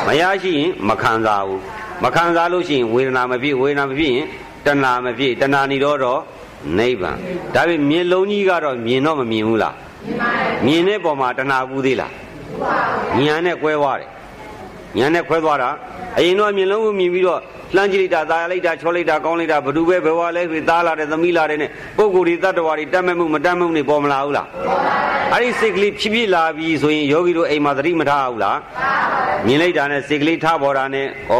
[0.08, 1.62] မရရှိရင်မခံစားဘူး
[2.04, 4.28] မခံစားလို့ရှိရင်ဝေဒနာမဖြစ်ဝေဒနာမဖြစ်ရင်
[4.66, 6.20] တဏှာမဖြစ်တဏှာနေတော့တော့
[6.78, 7.18] နိဗ္ဗာန်
[7.56, 9.76] ဒါပေမဲ့မျက်လုံးကြီးကတော့မြင်တော့မမြင်ဘူးလား
[10.66, 12.12] မြင်တဲ့ပုံမှာတဏှာကူးသေးလား
[13.26, 14.10] ဉာဏ်နဲ့ကွဲသွားတယ်
[14.98, 15.70] ဉာဏ်နဲ့ခွဲသွားတာ
[16.18, 17.42] အရင်တော့မျက်လုံးကိုမြင်ပြီးတော့
[17.76, 24.48] လှမ်းကြည့်လိုက်တာသာယာလိုက်တာချောလိုက်တာကောင်းလိုက်တာဘ누구ပဲဘဝလဲတွေသားလာတယ်သမီးလာတယ်နဲ့ပုံကိုယ်ဒီတတ္တဝါတွေတတ်မဲ့မှုမတတ်မှုနေပေါ်မလာဘူးလား
[25.34, 28.58] အဲ့ဒီစိတ်ကလေးဖြစ်ဖြစ်လာပြီဆိုရင်ယောဂီတို့အိမ်မှာသတိမထားဘူးလား
[29.46, 31.34] မြင်လိုက်တာနဲ့စိတ်ကလေးထားပေါ်တာနဲ့ဩ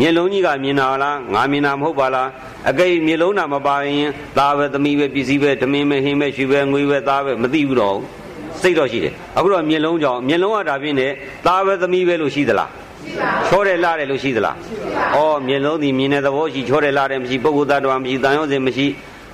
[0.00, 2.28] မျက်လုံးကြီးကမြင်တာလားငါမြင်တာမဟုတ်ပါလား
[2.70, 7.96] အကိမျက်လုံးတာမပါရင်သားပဲသမီးပဲပစ္စည်းပဲဓမင်းပဲဟင်းပဲရွှေပဲငွေပဲသားပဲမသိဘူးတော့
[8.60, 11.08] စိတ်တော့ရှိတယ်အခုတော့မျက်လုံးကြောင့်မျက်လုံးကဒါပြင်းနေ
[11.46, 12.70] သားပဲသမီးပဲလို့ရှိသလား
[13.48, 14.56] ချောတယ်လာတယ်လို့ရှိသလား
[15.16, 18.86] ဩမျက်လုံးဒီမြင်တဲ့သဘောရှိချောတယ်လာတယ်မရှိပုဂ္ဂိုလ်သတ္တဝါမရှိတန်ရုံးစင်မရှိ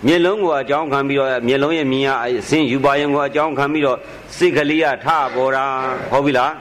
[0.06, 3.98] မျက်လုံးကိုအကြောင်းခံပြီးတော့မျက်လုံးရဲ့မြင်ရအစင်းယူပါရင်ကိုအကြောင်းခံပြီးတော့
[4.36, 5.64] စိတ်ကလေးကထပေါ်တာ
[6.10, 6.52] ဟုတ်ပြီလား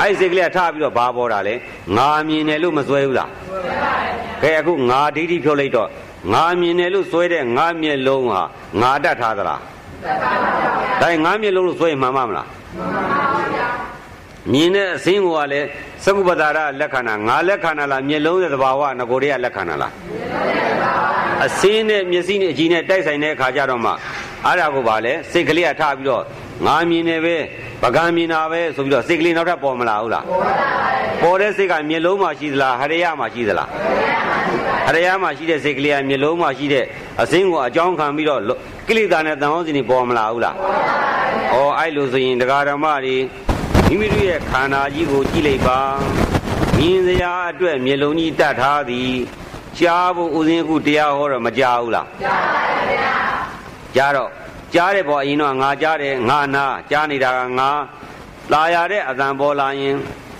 [0.00, 1.54] အဲ့စိတ်ကလေးကထပြီးတော့ဘာပေါ်တာလဲ
[1.96, 3.30] ငါမြင်တယ်လို့မစွဲဘူးလား
[4.42, 5.88] ကဲအခုငါဒိဋ္ဌိဖြုတ်လိုက်တော့
[6.32, 8.42] ငါမြင်တယ်လို့စွဲတဲ့ငါမျက်လုံးဟာ
[8.80, 9.60] ငါတတ်ထားသလား
[11.02, 12.48] ဒါငါမျက်လုံးလို့စွဲမှန်မမလား
[14.52, 15.66] မြင်တဲ့အစင်းကိုကလည်း
[16.04, 19.92] သကုပ္ပတာရလက္ခဏာငါလက္ခဏာလားမျက်လုံးရဲ့သဘာဝငကိုတွေကလက္ခဏာလား
[21.44, 23.92] အစင်းနဲ့မျက်စိနဲ့အကြည့်နဲ့တိုက်ဆိုင်တဲ့အခါကျတော့မှ
[24.44, 26.22] အဲ့ဒါကိုပါလေစိတ်ကလေးကထားပြီးတော့
[26.66, 27.36] ငါမြင်နေပဲ
[27.82, 30.24] ပကံမြင်တာပဲဆိုပြီးတော့စိတ်ကလေးနောက်ထပ်ပေါ်မလာဘူးလား
[31.22, 33.68] ပေါ်တဲ့စိတ်ကမျက်လုံးမှာရှိသလားဟရိယမှာရှိသလား
[34.86, 36.84] ဟရိယမှာရှိတဲ့စိတ်ကလေးကမျက်လုံးမှာရှိတဲ့
[37.22, 38.40] အစင်းကိုအကြောင်းခံပြီးတော့
[38.88, 40.56] ကိလေသာနဲ့တန်ဟောင်းစင်ပေါ်မလာဘူးလား
[41.52, 43.16] ဩအဲ့လိုဆိုရင်တရားဓမ္မတွေ
[43.88, 45.78] မိမိတို့ရဲ့ခန္ဓာကြီးကိုကြည့်လိုက်ပါ
[46.78, 49.12] မြင်စရာအတွက်မျက်လုံးကြီးတတ်ထားသည်
[49.80, 53.12] ကြားဖို့ဦးစင်းအခုတရားဟောတော့မကြားဘူးလားကြားပါဗျာ
[53.96, 54.30] ကြားတော့
[54.74, 57.70] ကြားတယ်ပေါ့အရင်တော့ငါကြားတယ်ငါနာကြားနေတာကငါ
[58.52, 59.94] လာရတဲ့အတန်ပေါ်လာရင်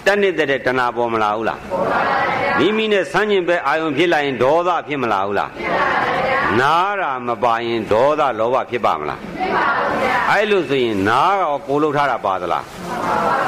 [0.04, 5.86] တက်နေတဲ့တဏှာပေါ်မလာဘူးလားပေါ်ပါဗျာမိမိနဲ့ဆန်းကျင်ပဲအာယုံဖြစ်လာရင်ဒေါသဖြစ်မလာဘူးလားဖြစ်ပါ
[6.26, 9.66] ဗျာနားတာမပါရင်ဒေါသလောဘဖြစ်ပါမလားဖြစ်ပါ
[10.02, 12.64] ဗျာအဲ့လိုဆိုရင်နားကကိုလှုပ်ထားတာပါသလား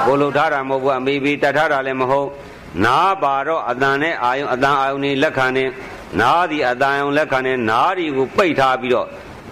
[0.06, 2.28] ကိုလှုပ်ထားတာမဟုတ်ဘူးအမေဘီတတ်ထားတာလည်းမဟုတ်
[2.84, 5.64] နားပါတော့အတန်နဲ့အာယုံအတန်အာယုံနေလက်ခံနေ
[6.20, 9.06] နားဒီအတန်အာယုံလက်ခံနေနားဒီကိုပိတ်ထားပြီးတော့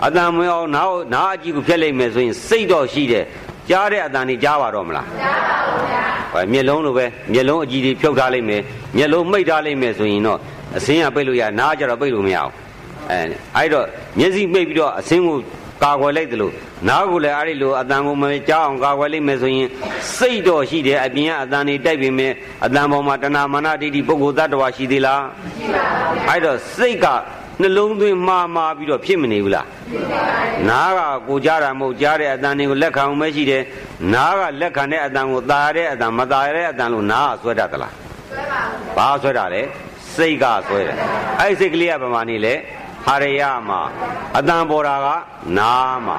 [0.06, 3.24] အတန်မွေးအောင်နားနားအကြည့်ကိုဖျက်လိုက်မယ်ဆိုရင်စိတ်တော့ရှိတယ်
[3.68, 6.02] ကြားတဲ့အတန်ကြီးကြားပါတော့မလားကြားပါဘူးဗျာ
[6.32, 8.62] ဟဲ့မျက်လုံးလိုပဲမျက်လုံးအကြည့်တွေဖြုတ်ထားလိုက်မယ်
[8.96, 10.38] မျက်လုံးမိတ်ထားလိုက်မယ်ဆိုရင်တော့
[10.76, 12.52] အစင်းကပိတ်လို့ရနားကြတော့ပိတ်လို့မရဘူး
[13.10, 13.18] အဲ
[13.56, 13.86] အဲ့တော့
[14.18, 15.36] မျက်စိမိတ်ပြီးတော့အစင်းကို
[15.82, 16.50] ကာကွယ်လိုက်သလို
[16.88, 19.68] နားကိုလည်းအဲ့ဒီလိုအတန်ကိုမကြောက်အောင်ကာကွယ်လိုက်မယ်ဆိုရင်
[20.16, 22.32] စိတ်တော်ရှိတယ်အပြင်ကအတန်တွေတိုက်ပေမဲ့
[22.64, 27.06] အတန်ပေါ်မှာတဏမာနဒိဋ္ဌိပုဂ္ဂိုလ်သတ္တဝါရှိသေးလားမရှိပါဘူးအဲ့တော့စိတ်က
[27.60, 29.66] နှလုံးသွင်းမှားမှားပြီးတော့ဖြစ်မနေဘူးလား
[30.68, 33.62] နားကကိုကြားတာမဟုတ်ကြားတဲ့အတန်တွေကိုလက်ခံအောင်ပဲရှိတယ်
[34.14, 37.94] နားကလက်ခံတဲ့အတန်ကိုသာတဲ့အတန်မသာတဲ့အတန်လို့နားကဆွဲတတ်သလား
[38.30, 39.62] ဆွဲပါဘူးဘာဆွဲတာလဲ
[40.14, 40.96] စိတ်ကဆွဲတယ်
[41.40, 42.54] အဲ့စိတ်ကလေးကပမာဏနေလဲ
[43.05, 43.79] ဟာရယမှာ
[44.37, 45.07] အတန်ပေါ်တာက
[45.57, 46.17] နားမှာ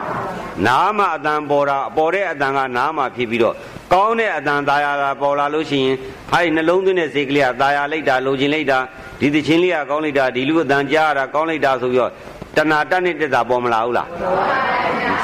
[0.66, 3.54] နားမှာအတန်ပေါ်တာပေါ်တဲ့အတန်ကနားမှာဖြစ်ပြီးတော့
[3.92, 5.96] ကောင်းတဲ့အတန်ตาရတာပေါ်လာလို့ရှိရင်
[6.30, 8.78] ဟာဒီနှလုံးသွင်းတဲ့စိတ်ကလေးကตาရလိုက်တာလိုချင်လိုက်တာ
[9.20, 12.12] ဒီတချင်းလေးကကောင်းလိုက်တာဒီလူအတန်ကြားရတာကောင်းလိုက်တာဆိုပြီးတော့
[12.56, 14.08] တဏှာတက်နေတက်တာပေါ်မလာဘူးလား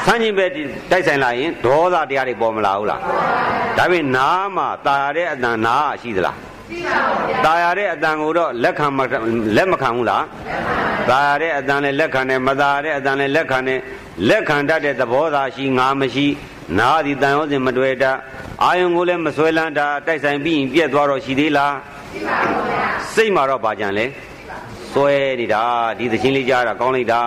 [0.04, 0.46] ဆန်းချင်းပဲ
[0.90, 3.00] တိုက်ဆိုင်လာရင်ဒေါသတရားတွေပေါ်မလာဘူးလား
[3.78, 6.51] ဒါပေမဲ့နားမှာตาရတဲ့အတန်နားရှိသလားရှိပါဘူးဗျာ
[7.45, 8.87] ตาရတဲ့အတန်ကိုတော့လက်ခံ
[9.57, 10.23] လက်မခံဘူးလား
[11.09, 13.79] သာရတဲ့အတန်လည်းလက်ခံတယ်မသာရတဲ့အတန်လည်းလက်ခံတယ်
[14.29, 16.27] လက်ခံတတ်တဲ့သဘောသာရှိငါမရှိ
[16.79, 18.11] နာသည်တန်ရောစဉ်မတွေ့တာ
[18.63, 21.73] အာယုံကိုလည်းမဆွဲလန်းတာတိုက်ဆိုင်ပြီးရင်ပြက်သွားတော့ရှိသေးလား
[22.13, 24.05] ရှိပါဘူးဗျာစိတ်မှာတော့ပါကြံလဲ
[24.93, 25.63] ဆွဲနေတာ
[25.97, 27.21] ဒီသချင်းလေးကြားတာကောင်းလိုက်တာ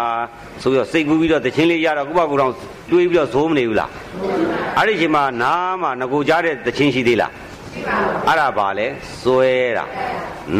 [0.62, 2.52] ဆိုပြီးတော့စိတ်ကူးပြီးတော့သချင်းလေးရတော့ကိုယ့်ဘာကိုယ်တော့
[2.90, 3.90] တွေးပြီးတော့ဇိုးမနေဘူးလား
[4.78, 7.32] အဲ့ဒီချိန်မှာနားမှာငကိုကြားတဲ့သချင်းရှိသေးလား
[8.28, 8.86] အဲ့ဒါပါလေ
[9.22, 9.84] စွဲတာ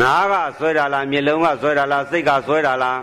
[0.01, 3.01] နားကစွဲတာလားမျက်လုံးကစွဲတာလားစိတ်ကစွဲတာလား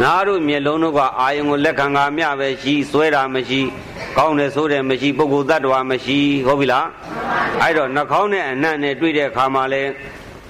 [0.00, 3.60] နားတို့မျက်လုံးတို့ကအာယုံကိုလက်ခံကမျှပဲရှိစွဲတာမရှိ
[4.16, 6.86] ကောင်းတယ်ဆိုတယ်မရှိပုဂ္ဂိုလ်တ attva မရှိဟုတ်ပြီလား
[7.62, 9.82] အဲ့တော့နှာခေါင်းနဲ့အနံ့နဲ့တွေ့တဲ့အခါမှာလဲ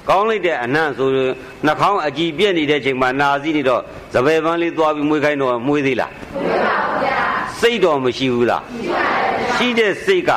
[0.09, 1.33] ကောင်းလိုက်တဲ့အနံ့ဆိုရင်
[1.67, 3.83] နှာခေါင်းအကြည်ပြက်နေတဲ့ချိန်မှာနာစီနေတော့
[4.15, 7.19] သပယ်ပန်းလေးသွားပြီးမွေးခိုင်းတော့မွေးသေးလားမွေးပါဘူးဗျာ
[7.61, 10.31] စိတ်တော်မရှိဘူးလားရှိပါတယ်ရှိတဲ့စိတ်က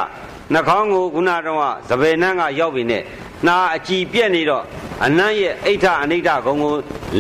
[0.54, 3.04] နှာခေါင်းကိုခုနတော့သပယ်နှံ့ကရောက်ပြီနဲ့
[3.48, 4.64] နာအကြည်ပြက်နေတော့
[5.06, 6.74] အနံ့ရဲ့အိဋ္ဌအနိဋ္ဌဂုံကို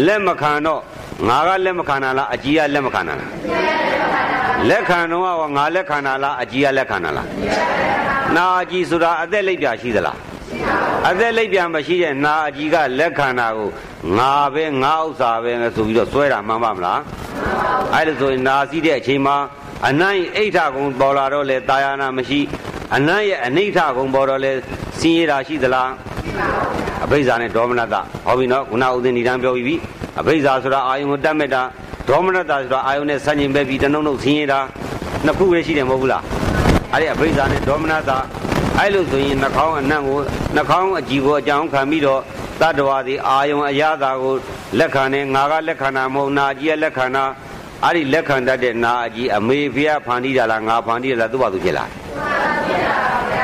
[0.06, 0.82] လက်မခံတော့
[1.28, 3.32] ငါကလက်မခံတာလားအကြည်ကလက်မခံတာလား
[4.70, 5.24] လက်ခံတော့
[5.56, 7.28] ငါလက်ခံတာလားအကြည်ကလက်ခံတာလား
[8.36, 10.18] နာအကြည်ဆိုတာအသက်လိုက်ပြရှိသလား
[11.10, 13.70] အသက်လိုက်ပြန်မရှိတဲ့နာအကြီးကလက်ခန္ဓာကို
[14.18, 17.00] ငါပဲငါဥစ္စာပဲဆိုပြီးတော့စွဲတာမှန်ပါမလား
[17.94, 19.36] အဲ့ဒါဆိုရင်နာစီးတဲ့အချိန်မှာ
[19.88, 22.40] အနံ့အိဋ္ဌကုံပေါ်လာတော့လေတာယာနာမရှိ
[22.96, 24.52] အနံ့ရဲ့အနိဋ္ဌကုံပေါ်တော့လေ
[25.00, 25.90] စင်းရတာရှိသလား
[27.04, 29.76] အဘိဇာနဲ့ဒေါမနတဟောပြီနော်ခုနဥဒိဏီတန်းပြောပြီးပြီ
[30.20, 31.62] အဘိဇာဆိုတာအာယုံကိုတတ်မဲ့တာ
[32.10, 34.60] ဒေါမနတဆိုတာအာယုံနဲ့ဆန့်ကျင်ပဲပြီးတနှုံနှုတ်စင်းရတာ
[35.26, 36.24] နှစ်ခုပဲရှိတယ်မဟုတ်ဘူးလား
[36.94, 38.12] အဲ့ဒီအဘိဇာနဲ့ဒေါမနတ
[38.78, 40.20] အဲ့လိုဆိုရင်နှာခေါင်းအနံ့ကို
[40.56, 42.22] နှာခေါင်းအကြည့်ကိုအကြောင်းခံပြီးတော့
[42.62, 44.34] တတ္တဝါသည်အာယုံအရာသာကို
[44.80, 47.24] လက်ခံနေငါကလက်ခံတာမဟုတ်နာကြီးရဲ့လက်ခံတာ
[47.86, 51.86] အဲ့ဒီလက်ခံတတ်တဲ့နာအကြီးအမေဖျားဖန်တီးတာလားငါဖန်တီးတာလားသူ့ဘာသူဖြစ်လာ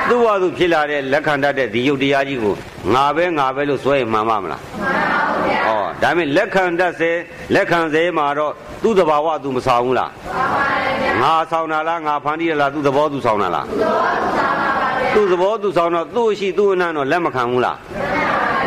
[0.10, 2.56] သူ့ဘာသူဖြစ်လာတဲ့လက်ခံတတ်တဲ့ဒီယုတ်တရားကြီးကို
[2.94, 7.12] ငါပဲငါပဲလို့စွဲရင်မှန်ပါမလားမှန်ပါဘူးဗျာဩဒါပေမဲ့လက်ခံတတ်စေ
[7.56, 10.64] လက်ခံစေမှာတော့သူ့တဘာဝသူမဆောင်ဘူးလားမှန်ပါ
[11.02, 14.72] ဗျာငါဆောင်တာလားငါဖန်တီးတာလားသူ့သဘောသူဆောင်တာလားသူ့သဘောသူဆောင်တာ
[15.14, 17.78] သူ့သဘောသူဆောင်တော့သူ့ရှိသူ့အနံ့တော့လက်မခံဘူးလား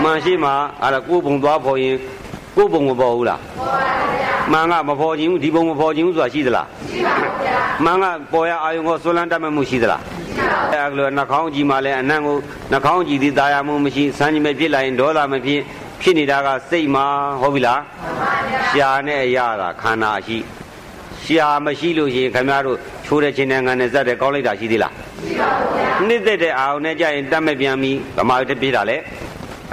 [0.03, 1.95] မှန်ရှိမှာအဲ့ဒါကိုယ်ပုံသွားဖို့ရင်
[2.57, 3.98] ကိုယ်ပုံမပေါ်ဘူးလားပေါ်ပါဗျာ
[4.53, 12.37] မှန်ကမပေါ်ခြင်းဘူးဒီပုံမပေါ်ခြင်းဘူးဆိုတာရှိသလားရှိပါဗျာမှန်ကပေါ်ရအာယုံကိုဆွလန်းတတ်မှုရှိသလားရှိပါဗျာအဲ့လိုနှာခေါင်းကြည့်မှလည်းအနံ့ကို
[12.73, 15.61] နှာခေါင်းကြည့်သည်တာယာမှုမရှိစမ်းကြည့်မဲ့ဖြစ်လာရင်ဒေါသမဖြစ်
[16.03, 17.05] ဖြစ်နေတာကစိတ်မှာ
[17.41, 20.39] ဟုတ်ပြီလားမှန်ပါဗျာရှာနဲ့ရတာခန္ဓာရှိ
[21.25, 22.77] ရှာမရှိလို့ရှိရင်ခင်ဗျားတို့
[23.07, 28.97] ချိုးတဲ့ချင်းနဲ့ငံနဲ့ဇက်တဲ့ကောင်းလိုက်တာရှိသေးလားရှိပါဘူးဗျာနှစ်သက်တဲ့အာရုံနဲ့ကြာရင်တတ်မဲ့ပြန်ပြီးဗမာတပြေးတာလေ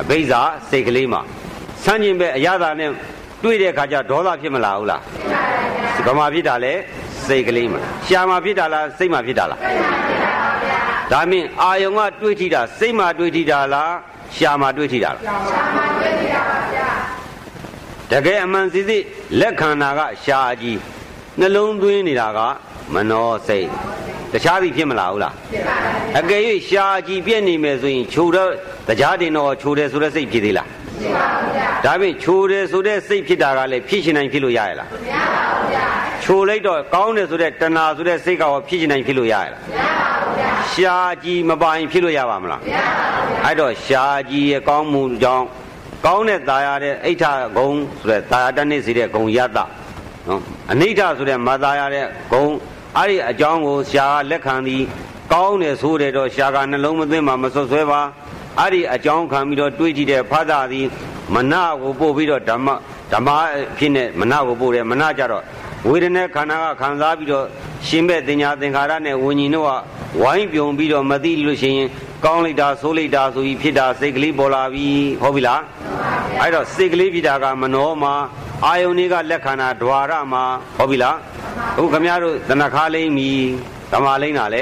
[0.01, 1.21] အဘိဇာစိတ်ကလေးမှာ
[1.83, 2.89] ဆန်းကျင်ပဲအရသာနဲ့
[3.45, 5.01] တွေ့တဲ့အခါကျဒေါသဖြစ်မလာဘူးလား
[5.95, 6.73] ဖြစ်ပါဗျာဗမာဖြစ်တာလေ
[7.25, 10.77] စိတ်ကလေးမှာရှာမှာဖြစ်တာလားစိတ်မှာဖြစ်တာလားစိတ်မှာဖြစ်တာပါဗျာ
[11.11, 13.91] ဒါမင်းအာယုံကတွေးထိတာစိတ်မှာတွေးထိတာလား
[14.35, 16.89] ရှာမှာတွေးထိတာလားရှာမှာတွေးထိတာပါဗျာ
[18.11, 19.03] တကယ်အမှန်စစ်စစ်
[19.39, 20.79] လက်ခံတာကရှာကြီး
[21.39, 22.39] နှလုံးသွင်းနေတာက
[22.93, 23.67] မနောစိတ်
[24.33, 28.51] တခြားစီဖြစ်မလားဟုတ်လားဖြစ်ပါပါအကယ်၍ရှားကြည့်ပြည့်နေမယ်ဆိုရင်ခြုံတော့
[28.87, 30.69] တရားတင်တော့ခြုံတယ်ဆိုတဲ့စိတ်ဖြစ်သေးလား
[31.00, 35.86] ဖြစ်ပါဘူးဗျာဒါဖြင့်ခြုံတယ်ဆိုတဲ့စိတ်ဖြစ်တာကလည်းဖြစ်ရှင်နိုင်ဖြစ်လို့ရရလားမရပါဘူးဗျာ
[36.24, 42.84] ခြုံလိုက်တော့ကောင်းတယ်ဆိုတဲ့တဏှာဆိုတဲ့စိတ်ကရောဖြစ်ရှင်နိုင်ဖြစ်လို့ရရလားမရပါဘူးဗျာရှားကြည့်မပိုင်ဖြစ်လို့ရပါမလားမရပါ
[43.14, 45.44] ဘူးဗျာအဲ့တော့ရှားကြည့်ရဲ့ကောင်းမှုကြောင့်
[46.06, 47.24] ကောင်းတဲ့ตาရတဲ့အိဋ္ဌ
[47.56, 50.40] ဂုံဆိုတဲ့ตาရတနေ့စီတဲ့ဂုံယတနော်
[50.72, 52.44] အနိဋ္ဌဆိုတဲ့မသားရတဲ့ဂုံ
[52.96, 54.82] အဲ့ဒီအကြောင်းကိုရှားလက်ခံသည်
[55.32, 58.00] ကောင်းတယ်ဆိုတယ်တော့ရှားကနှလုံးမသွင်းမှာမဆွဆွဲပါ
[58.59, 60.85] အဲ့ဒီအကြောင်းခံပြီးတော့တွေးကြည့်တဲ့ဖသသည်
[61.33, 62.67] မနကိုပို့ပြီးတော့ဓမ္မ
[63.11, 63.29] ဓမ္မ
[63.77, 65.43] ဖြစ်နေမနကိုပို့တယ်မနကြတော့
[65.87, 67.45] ဝေဒနာခန္ဓာကခံစားပြီးတော့
[67.87, 69.71] ရှင်မဲ့တင်ညာသင်္ခါရနဲ့ဝิญဉ်တို့က
[70.21, 71.89] ဝိုင်းပြုံပြီးတော့မသိလို့ရှိရင်
[72.25, 74.87] ကောင်းလိုက်တာဆိုးလိုက်တာဆိုပြီးဖြစ်တာစိတ်ကလေးပေါ်လာပြီ
[75.21, 75.61] ဟုတ်ပြီလား
[76.41, 78.13] အဲ့တော့စိတ်ကလေးဖြစ်တာကမနောမှာ
[78.65, 80.43] အာယုန်လေးကလက်ခန္ဓာဓွာရမှာ
[80.77, 81.15] ဟုတ်ပြီလား
[81.75, 83.29] အခုခမရတို့သနခါလိမ့်ပြီ
[83.91, 84.61] ဓမ္မလိမ့်တာလဲ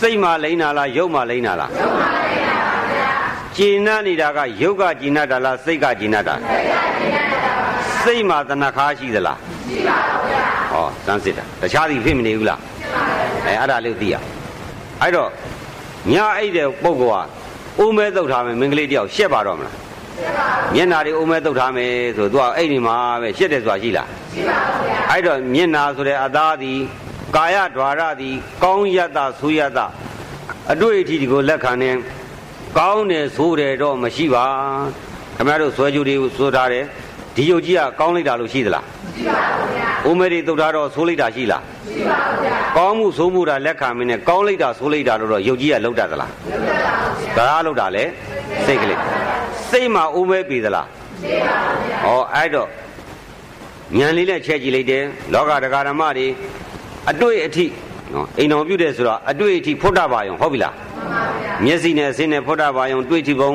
[0.00, 3.10] စိတ်မှလိမ့်တာလားရုပ်မှလိမ့်တာလားရုပ်မှလိမ့်တာပါဗျာ
[3.56, 7.68] ကျင်နာနေတာကရုပ်ကကျင်နာတာလားစိတ်ကကျင်နာတာစိတ်ကကျင်နာတာပါ
[8.04, 9.38] စိတ်မှတဏခါရှိသလား
[9.68, 13.14] ရှိပါပါဗျာဟောစမ်းစစ်တာတခြားစီဖြစ်မနေဘူးလားဖြစ်ပါပါ
[13.46, 14.14] အဲအဲ့ဒါလေးသိရ
[15.02, 15.30] အဲ့တော့
[16.12, 17.22] ညအိတ်တဲ့ပုဂ္ဂိုလ်ဟာ
[17.78, 19.76] အိုးမဲသုတ်ထားမယ်မင်္ဂလေးတယောက်ရှက်ပါတော့မလား
[20.74, 26.78] မျက်နာတွေအုံးမဲတုတ်ထားမယ်ဆိုသူကအဲ့ဒီမှာပဲရှစ်တယ်ဆိုတာရှိလားရှိပါဘူးဗျာအဲ့တော့မျက်နာဆိုတဲ့အသားသည်
[27.34, 29.78] ကာယဓာရသည်ကောင်းယတ္တဆိုယတ္တ
[30.72, 31.90] အတွေ့အထိဒီကိုလက်ခံနေ
[32.78, 34.44] ကောင်းတယ်ဆိုတယ်တော့မရှိပါ
[35.36, 36.84] ခင်ဗျားတို့ဆွဲကြူတွေကိုဆိုထားတယ်
[37.36, 41.64] ဒီယုတ်ကြီးကကောင်းလိုက်တာလို့ရှိသလားမရှိပါဘူးဗျာဥမေရိသုတ်ထားတော့ဆိုလိုက်တာရှိလားမ
[41.94, 48.04] ရှိပါဘူးဗျာကောင်းမှုဆိုမှုတာလက်ခံမင်းနဲ့ကောင်းလိုက်တာဆိုလိုက်တာလို့တော့ယုတ်ကြီးကလောက်တတ်သလားလောက်တတ်ပါဘူးဗျာဒါကလောက်တာလေ
[48.66, 49.00] စိတ်ကလေး
[49.70, 50.88] စိတ်မှာဥမဲပြီသလားမ
[51.22, 52.68] ရှိပါဘူးဗျာဩအဲ့တော့
[53.98, 55.02] ဉာဏ်လေးနဲ့ချက်ကြည့်လိုက်တယ်
[55.32, 56.26] လောကဒကာဓမ္မတွေ
[57.10, 57.66] အတွေ့အထိ
[58.12, 63.52] နော်အိမ်တော်ပြုတယ်ဆိုတော့အတွေ့အထိဖုဒ္ဓဘာယုံဟုတ်ပြီလားမှန်ပါဗျာမျက်စိနဲ့အစင်းနဲ့ဖုဒ္ဓဘာယုံတွေ့ထိပုံ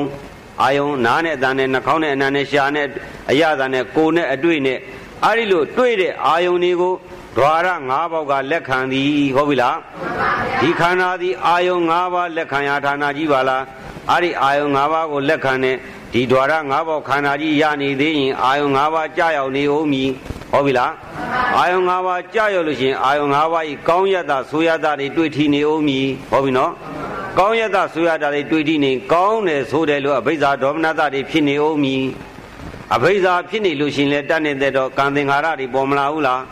[0.62, 2.86] အာယုံနားနဲ့အတန်နဲ့နှာခေါင်းနဲ့အနံနဲ့ရှာနဲ့
[3.30, 4.78] အရသာနဲ့ကိုယ်နဲ့အတွေ့နဲ့
[5.24, 6.94] အဲ့ဒီလိုတွေ့တဲ့အာယုံတွေကို
[7.36, 9.76] ဒွါရ၅ပေါက်ကလက်ခံသည်ဟုတ်ပြီလား
[10.60, 13.62] ဒီခန္ဓာသည်အာယုံ၅ပါးလက်ခံရာဌာနကြီးပါလား
[14.10, 15.76] အဲ့ဒီအာယုံ၅ပါးကိုလက်ခံတဲ့
[16.12, 20.08] ဒီဒွါရ၅ပေါက်ခန္ဓာကြီးရနေသေးရင်အာယုံ၅ပါးကြာရောက်နေဦးမည်
[20.52, 20.92] ဟုတ်ပြီလား
[21.58, 26.72] အာယုံ၅ပါးကြာရောက်လို့ရှိရင်အာယုံ၅ပါးဤကောင်းရတာဆိုရတာတွေတွေ့ထီနေဦးမည်ဟုတ်ပြီနော်
[27.38, 32.02] ကောင်းရတာဆိုရတာတွေတွေ့ထီနေကောင်းတယ်ဆိုတယ်လို့အဘိဇ္ဇာဒေါမနတတွေဖြစ်နေဦးမည်
[32.94, 36.42] အဘိဇာဖြစ်နေလို့ရှင်လဲတတ်နေတဲ့တော့ကံသင်္ခါရတွေပေါ်မလာဘူးလား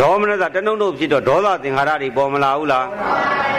[0.00, 2.86] ဒေါမနတတနှုံတို့ဖြစ်တော့ဒေါသသင်္ခါရတွေပေါ်မလာဘူးလား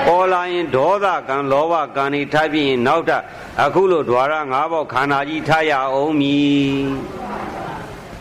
[0.07, 3.21] ပေါ်လာရင်ဒေါသကံလောဘကံတွေထားပြီးရင်နောက်ထပ်
[3.63, 6.83] အခုလိုဓွာရ၅ပေါက်ခန္ဓာကြီးထားရအောင်မည်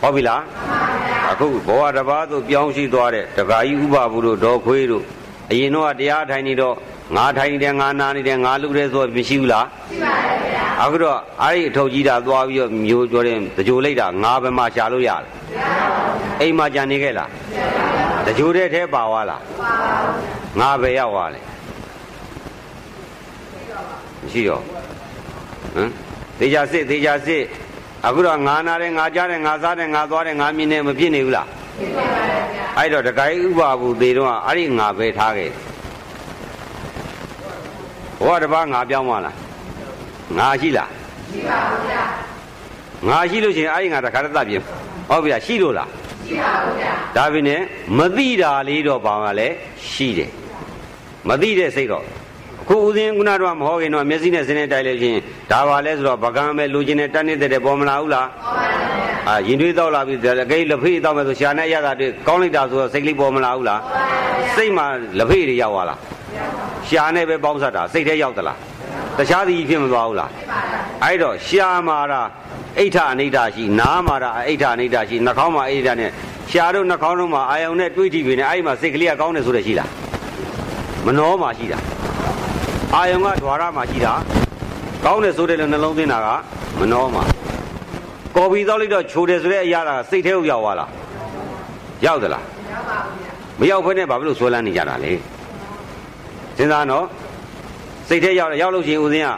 [0.01, 0.41] ဟုတ်ပြီလား
[1.39, 5.03] အခုဘဝတစ်ပါးသို့ပြောင်းရှိသွားတဲ့တဂါကြီးဥပဘူးတို့ဒေါ်ခွေးတို့
[5.51, 6.75] အရင်တော့တရားထိုင်နေတော့
[7.15, 15.27] ငါထိုင်နေတယ်ငါနာနေတယ်ငါလူတယ်ဆိုမရှိဘူးလားရှိပါတယ်ဗျာအခုတော့အဲ့ဒီအထုပ်ကြီးတာသွားပြီးတော့မျိုးပြောတဲ့တကြိုလိုက်တာငါဘယ်မှာရှာလို့ရလဲ
[16.41, 17.29] အိမ်မှာကြံနေခဲ့လား
[18.25, 19.41] တကြိုတဲ့ထဲပါသွားလား
[20.59, 21.39] ငါပဲရောက်သွားလဲ
[24.23, 24.61] မရှိတော့
[25.75, 25.89] ဟမ်
[26.39, 27.43] သေချာစစ်သေချာစစ်
[28.07, 31.47] အခုတော့ငါနာတယ်ငါကြားတယ်ငါစားတယ်ငါသွားတယ်ငါမြင်တယ်မဖြစ်နေဘူးလား
[31.79, 32.21] ဖြစ်ပါပါ
[32.53, 35.51] ဗျာအဲ့တော့တခိုင်းဥပါဘူးသေတော့အဲ့ဒီငါပဲထားခဲ့
[38.19, 39.35] ဘဝတစ်ပါးငါပြောင်းသွားလား
[40.37, 40.89] ငါရှိလား
[41.31, 42.03] ရှိပါဘူးဗျာ
[43.07, 44.55] ငါရှိလို့ရှိရင်အဲ့ဒီငါတခါတည်းသတ်ပြ
[45.09, 45.89] ဟုတ်ဗျာရှိလို့လား
[46.27, 47.61] ရှိပါဘူးဗျာဒါပြင်နဲ့
[47.97, 49.47] မသိတာလေးတော့ပါမှာလဲ
[49.91, 50.31] ရှိတယ်
[51.29, 52.03] မသိတဲ့စိတ်တော့
[52.69, 55.19] ခုဦးစင်းခုနတော့မဟုတ်ခင်တော့မျက်စိနဲ့စင်းနဲ့တိုက်လို့ချင်း
[55.51, 63.79] ဒါပါလဲဆိုတော့ပကံပဲလူချင်းနဲ့တန်းနေတဲ့ပေါ်မလာဘူးလားပေါ်ပါဘူးအာရင်တွေးတော့လာပြီအကိလက်ဖေးတော့မယ်ဆိုရှာနဲ့ရတာတွေကောင်းလိုက်တာဆိုတော့စိတ်လေးပေါ်မလာဘူးလား
[64.55, 64.85] စိတ်မှာ
[65.17, 65.99] လက်ဖေးတွေရောက်သွားလား
[66.87, 68.57] ရှာနဲ့ပဲပေါင်းဆက်တာစိတ်ထဲရောက်သလား
[69.17, 70.31] တခြားသည်ဖြစ်မသွားဘူးလား
[71.03, 72.21] အဲ့တော့ရှာမာတာ
[72.79, 76.11] အိဋ္ဌအနိဋ္ဌရှိနားမာတာအိဋ္ဌအနိဋ္ဌရှိနှာခေါင်းမှာအိဋ္ဌနဲ့
[76.51, 79.89] ရှာတို့နှာခေါင်းတို့မှာအာယုံနဲ့တွေးကြည့်ပြီနဲ့အဲ့ဒီမှာစိတ်ကလေးကကောင်းတယ်ဆိုတဲ့ရှိလား
[81.05, 81.79] မနှောမှာရှိတာ
[82.95, 84.13] အာယုံကဓွာရမှာရှိတာ
[85.05, 86.27] ကောင်းတယ်ဆိုတဲ့လည်းနှလုံးသွင်းတာက
[86.79, 87.23] မနှောမှာ
[88.35, 90.89] ကော်ပီသောက်လိုက်တော့ချိုတယ်ဆိုတဲ့အရာကစိတ်ထဲကိုရောက်သွားလား
[92.05, 93.29] ရောက်သလားရောက်ပါဘူးဗျ
[93.59, 95.11] မရောက်ဖ ೇನೆ ဘာဖြစ်လို့ဆွဲလန်းနေကြတာလဲ
[96.57, 97.05] စဉ်းစားနော်
[98.07, 99.31] စိတ်ထဲရောက်ရောက်လို့ရှိရင်ဦးစင်းက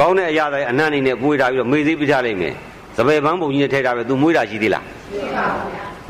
[0.00, 2.54] ကောင်းတဲ့အရာတွေအနံ့နေနဲ့ပွေးထားပြီးတော့မေးသေးပြထားလိုက်မယ်
[2.96, 5.46] စပယ်ပန်းပုံကြီးနဲ့ထည့်ထားပဲသူမွေးတာရှိသေးလားရှိပါဘူးဗျာ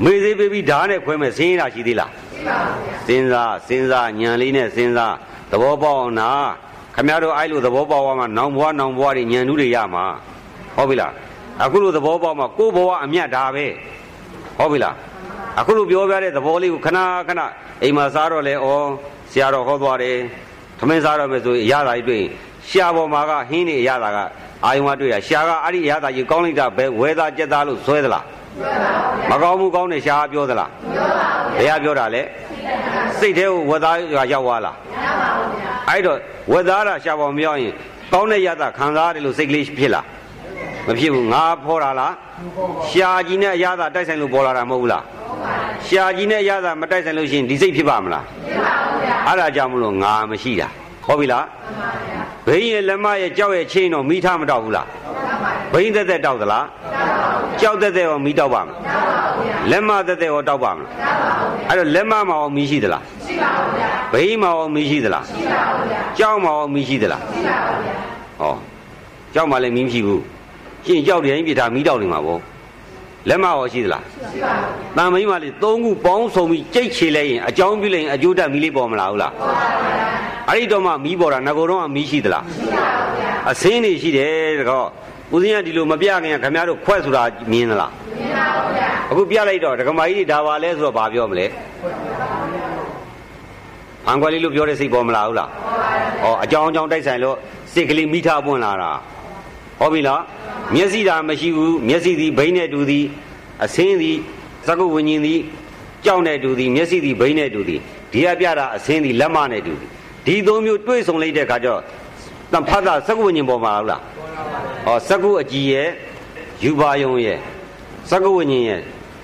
[0.05, 5.15] မေးသေးပြီးပြီးဓာတ်နဲ့ခွဲမဲ့စင်းရတာရှိသေးလားရှိပါဘူးဗျာစဉ်းစားစဉ်းစားညံလေးနဲ့စဉ်းစား
[5.55, 6.31] သဘောပေါက်အောင်နာ
[6.97, 10.05] ခမရတို့အဲ့လိုသဘောပေါက်သွားမှနောင်ဘွားနောင်ဘွားတွေညံနူးတွေရမှာ
[10.77, 11.13] ဟုတ်ပြီလား
[11.65, 13.67] အခုလိုသဘောပေါက်မှကိုယ်ဘဝအမြတ်ဒါပဲ
[14.59, 14.95] ဟုတ်ပြီလား
[15.61, 16.99] အခုလိုပြောပြတဲ့သဘောလေးကိုခဏ
[17.29, 17.41] ခဏ
[17.83, 18.67] အိမ်မှာစားတော့လဲဩ
[19.31, 20.17] ဆရာတော်ဟောသွားတယ်
[20.89, 22.31] မင်းစားတော့မယ်ဆိုရင်အရသာကြီးတွေ့ရင်
[22.71, 24.19] ရှာပေါ်မှာကဟင်းနေအရသာက
[24.65, 28.25] အာယုံကတွေ့တာရှာကအဲ့ဒီအရသာကြီးကောင်းလိုက်တာပဲဝဲသားကြက်သားလို့ဆွဲသလား
[29.31, 32.23] မကောင်းဘူးကောင်းတယ်ရှာပြောသလားပြောပါဘူးဘယ်ကပြောတာလဲ
[33.19, 36.19] စိတ်ထဲကိုဝက်သားကရောက်သွားလားမရပါဘူးဗျာအဲ့တော့
[36.53, 37.75] ဝက်သားတာရှာပေါ်မရောက်ရင်
[38.13, 40.07] ကောင်းတဲ့ရတာခံစားရတယ်လို့စိတ်ကလေးဖြစ်လား
[40.87, 42.13] မဖြစ်ဘူးငါဖော်တာလား
[42.91, 45.05] ရှာကြီးနဲ့အရသာတိုက်ဆိုင်လို့ပေါ်လာတာမဟုတ်ဘူးလား
[45.87, 50.69] ရှာကြီးနဲ့အရသာမတိုက်ဆိုင်လို့ရှိရင်ဒီစိတ်ဖြစ်ပါမလားဖြစ်ပါဘူးဗျာအဲ့ဒါကြောင့်မလို့ငါမရှိတာ
[51.07, 54.87] ဟုတ်ပြီလားမှန်ပါဗျာဘိန်းရဲ့လက်မရဲ့ကြောက်ရဲ့ချင်းတော့မိထားမတော့ဘူးလား
[55.73, 56.67] ဘိန်းသက်သက်တောက်သလား
[57.61, 58.77] ကြောက်သက်သက်ရောမိတောက်ပါမလား
[59.71, 60.91] လက်မသက်သက်ရောတောက်ပါမလား
[61.69, 67.97] အဲ့တော့လက်မမှာရောမိရှိသလားရှိပါဘူးဗျာဘိန်းမှာရောမိရှိသလားရှိပါဘူးဗျာကြောက်မှာရောမိရှိသလားရှိပါဘူးဗျာ
[68.41, 68.55] ဟော
[69.35, 70.23] ကြောက်မှာလည်းမိမရှိဘူး
[70.87, 72.41] ရှင်းကြောက်တယ်ရင်ပြထားမိတောက်နေမှာပေါ့
[73.29, 84.85] လက်မရောရှိသလားရှိပါဘူးတန်မိမလေးသုံးခုပေါင်းစုံပြီးကြိတ်ချေလိုက်ရင်အကြောင်းပြုလိုက်ရင်အကျိုးတက်မီးလေးပေါ်မလာဘူးလားပေါ်ပါဘူးအဲ့ဒီတော့မှမီးပေါ်တာငကိုတော့မီးရှိသလားရှိပါဘူးဗျာအစင်းနေရှိတယ်တကော
[85.33, 87.23] ဦးဇင်းကဒီလိုမပြခင်ခင်ဗျားတို့ခွက်ဆိုတာ
[87.53, 91.47] မြင်သလားမြင်ပါဘူးဗျာအခုပြလိုက်တော့ဒကမာကြီးဒါပါလဲဆိုတော့ဘာပြောမလဲ
[94.07, 95.49] အန်ကွယ်လေးလို့ပြောတဲ့စိတ်ပေါ်မလာဘူးလား
[96.23, 97.37] ဟောအကြောင်းအကြောင်းတိုက်ဆိုင်လို့
[97.73, 98.91] စိတ်ကလေးမိထားပွင့်လာတာ
[99.81, 100.21] ဟုတ်ပြီလား
[100.75, 103.05] မျက်စိသာမရှိဘူးမျက်စိသည်ဘိန်းနဲ့တူသည်
[103.65, 104.17] အစင်းသည်
[104.67, 105.41] သကုဝิญဉ်သည်
[106.05, 107.81] ကြောက်နဲ့တူသည်မျက်စိသည်ဘိန်းနဲ့တူသည်
[108.13, 109.91] ဒီကပြတာအစင်းသည်လက်မနဲ့တူသည်
[110.27, 111.81] ဒီသုံးမျိုးတွေ့ဆုံလိုက်တဲ့အခါကျတော့
[112.53, 114.03] တဖတ်တာသကုဝิญဉ်ပေါ်မှာလား
[114.85, 115.89] ဟောသကုအကြည်ရဲ့
[116.65, 117.39] ယူပါယုံရဲ့
[118.11, 118.81] သကုဝิญဉ်ရဲ့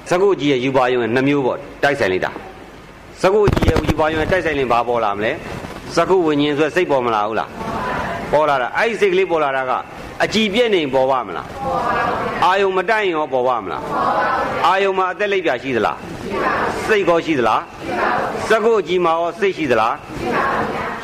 [0.09, 2.31] သကုအကြည်ရဲ့ယူပါယုံရဲ့နှမျိုးပေါ့တိုက်ဆိုင်လိုက်တာ
[3.23, 5.33] သကုအကြည်ရဲ့ယူပါယုံရဲ့တိုက်ဆိုင်ရင်ဘာပေါ်လာမလဲ
[5.97, 7.51] သကုဝิญဉ်ဆိုစိတ်ပေါ်မလာဘူးလား
[8.33, 9.73] ပေါ်လာတာအဲ့ဒီစိတ်ကလေးပေါ်လာတာက
[10.25, 11.47] အကြည်ပြည့်နေပေါ်ပါမလား
[12.45, 13.83] အာယုံမတိုက်ရင်ရောပေါ်ပါမလား
[14.67, 15.99] အာယုံမှာအသက်လိုက်ပြရှိသလား
[16.87, 17.63] စိတ်ကောရှိသလား
[18.49, 19.95] စကုအကြည်မှာရောစိတ်ရှိသလား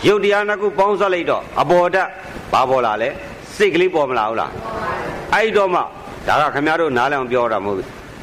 [0.06, 2.08] ရုပ်တရားနှစ်ခုပေါင်းစပ်လိုက်တော့အပေါ်တက်
[2.52, 3.10] ဘာပေါ်လာလဲ
[3.58, 4.50] စိတ်ကလေးပေါ်မလာဘူးလား
[5.34, 5.80] အဲ့တော့မှ
[6.28, 7.78] ဒါကခင်ဗျားတို့နားလည်အောင်ပြောတာမဟုတ်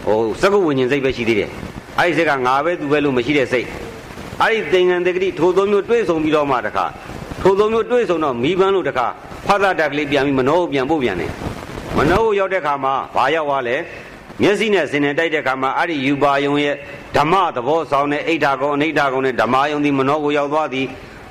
[0.06, 1.50] ဟိုစကုဝิญဉ်စိတ်ပဲရှိသေးတယ်
[2.00, 3.68] အဲ့ဒီစိတ်ကငါပဲသူပဲလို့မရှိတဲ့စိတ်
[4.42, 6.86] အဲ့ဒီသင်္ကန်းတက္ကတိထိုသုံးမျိုးတွေးဆုံပြီးတော့မှတခါ
[7.42, 9.08] ထိုသုံးမျိုးတွေးဆုံတော့မိဘန်းလို့တခါ
[9.48, 11.32] ဖသတက်ကလေးပြန်ပြီးမနှောပြန်ပို့ပြန်တယ်
[11.98, 13.76] မနှောရောက်တဲ့ခါမှာဘာရောက်သွားလဲ
[14.42, 16.76] မျက်စိနဲ့စင်နဲ့တိုက်တဲ့ခါမှာအဲ့ဒီယူပါယုံရဲ့
[17.16, 20.88] ဓမ္မသဘောဆောင်တဲ့အိဋ္ဌာကုံအနိဋ္ဌာကုံနဲ့ဓမ္မယုံဒီမနှောကိုရောက်သွားသည်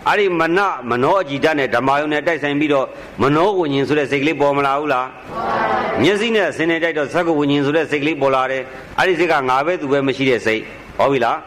[0.08, 0.60] အဲ့ဒီမန
[0.90, 2.88] မနောအကြည်တတ်နဲ့ဓမ္မယုံနဲ့တိုက်ဆိုင်ပြီးတော့
[3.24, 5.08] မနောဝิญဉ်ဆိုတဲ့စိတ်ကလေးပေါ်မလာဘူးလား
[6.02, 8.64] မျက်စိနဲ့စင်နေတိုက်တော့သက္ကဝิญဉ်ဆိုတဲ့စိတ်ကလေးပေါ်လာတယ်
[8.98, 10.62] အဲ့ဒီစိတ်ကငါပဲသူပဲမရှိတဲ့စိတ်
[10.98, 11.38] ဟောပြီလား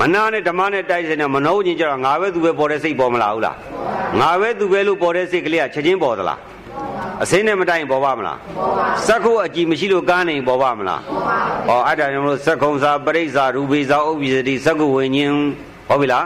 [0.00, 3.56] မနာနဲ့ဓမ္မနဲ့တိုက်ဆိုင်တဲ့မနောဝิญဉ်ကျတော့ငါပဲသူပဲပေါ်တဲ့စိတ်ပေါ်မလာဘူးလား
[4.20, 6.38] ငါပဲသူပဲလို့ပေါ်တဲ့စိတ်ကလေးကချက်ချင်းပေါ်သလား
[7.22, 15.32] အစင်းနဲ့မတိုင်ပေါ်ပါမလားပေါ်ပါစက္ခုအကြည်မရှိလို့ကားနေပေါ်ပါမလားပေါ်ပါဟောအဲ့ဒါကြောင့်မလို့စက္ခုံစာပရိစ္ဆာရူပိစာဥပ္ပိစတိစက္ခုဝิญဉ်
[15.88, 16.24] ဟောပြီလား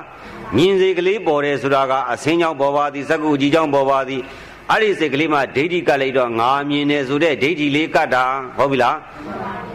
[0.56, 4.22] မြင်စေကလေးပေါ်တယ်ဆိုတာကအစင်းကြောင့်ပေါ်ပါသည်စက္ကုကြီးကြောင့်ပေါ်ပါသည်
[4.72, 8.24] အဲ့ဒီစိတ်ကလေးမှာဒိဋ္ဌိကလိုက်တော့ငါမြင်တယ်ဆိုတဲ့ဒိဋ္ဌိလေးကတ်တာ
[8.58, 8.98] ဟုတ်ပြီလား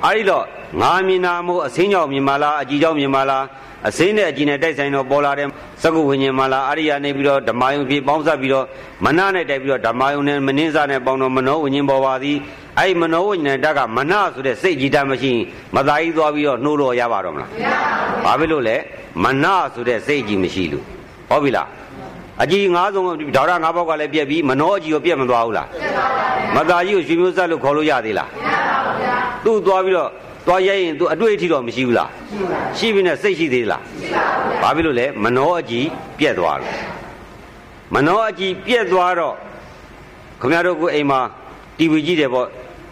[0.05, 0.45] အဲ့ဒီတော့
[0.81, 3.45] ငါမြင်တာမို့အစင်းကြောင့်မြင်ပါလားအကြီးကြောင့်မြင်ပါလား
[3.89, 5.49] အစင်းနဲ့အကြီးနဲ့တိုက်ဆိုင်တော့ပေါ်လာတဲ့
[5.83, 8.67] စက္ကုဝိညာဉ်မလားအရိယာနေပြီးတော့ဓမ္မယုံဖြစ်ပေါင်းစပ်ပြီးတော့
[9.05, 12.37] မနနဲ့တိုက်ပြီးတော့ဓမ္မယုံနဲ့မနှင်းစားနဲ့ပေါင်းတော့မနောဝိညာဉ်ပေါ်ပါသည်
[12.79, 15.33] အဲ့ဒီမနောဝိညာဉ်ဓာတ်ကမနဆိုတဲ့စိတ်ကြီးတတ်မရှိ
[15.75, 18.77] မသားကြီးသွားပြီးတော့နှိုးလို့ရပါတော့မလားမရပါဘူးဘာဖြစ်လို့လဲ
[19.25, 19.45] မန
[19.75, 20.85] ဆိုတဲ့စိတ်ကြီးမရှိလို့
[21.31, 21.69] ဟုတ်ပြီလား
[22.43, 23.07] အကြီးငါးဆုံး
[23.37, 29.15] ဒေါရငါးဘောက်ကလည်းပြက်ပြီးမနောအကြီးကိုပြက်မသွားဘူးလားပြက်ပါဘူးမသားကြီးကိုရွှေမျိုးဆက်လို့ခေါ်လို့ရသေးလားမရပါဘူးဗျာ
[29.45, 30.11] သူ့သွားပြီးတော့
[30.47, 32.11] သွားရဲရင်သူအတွေ့အထိတော့မရှိဘူးလား
[32.79, 35.87] ရှိပြီနဲ့စိတ်ရှိသေးလားရှိပါဘူးဗျာဘာဖြစ်လို့လဲမနောအကြီး
[36.19, 36.73] ပြက်သွားလို့
[37.95, 39.35] မနောအကြီးပြက်သွားတော့
[40.41, 41.21] ခင်ဗျားတို့ကအိမ်မှာ
[41.79, 42.47] တီဗီကြည့်တယ်ပေါ့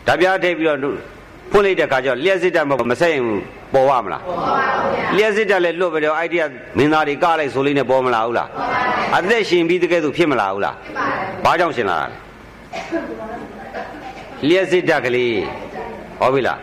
[0.06, 0.78] ဓာပြားထည့်ပြီးတော့
[1.50, 3.22] ဖွင့်လိုက်တဲ့ခါကျတော့လျှက်စစ်တက်မဆက်ရင်
[3.74, 6.46] ပေါ်ပါမလားပေါ်ပါဘူးဗျာလျှက်စစ်တက်လည်းလွတ်ပြီးတော့အိုက်ဒီယာ
[6.78, 8.68] မင်းသားတွေကလိုက်ဆိုလေးနဲ့ပေါ်မလာဘူးလားပေါ်
[9.12, 10.94] ပါဘူးအသက်ရှင်ပြီးတကယ်ဆိုဖြစ်မလာဘူးလားဖြစ်
[11.44, 12.16] ပါတယ်ဘာကြောင့်ရှင်လာတာလဲ
[14.48, 15.34] လျှက်စစ်တက်ကလေး
[16.20, 16.58] ဟောပြီလား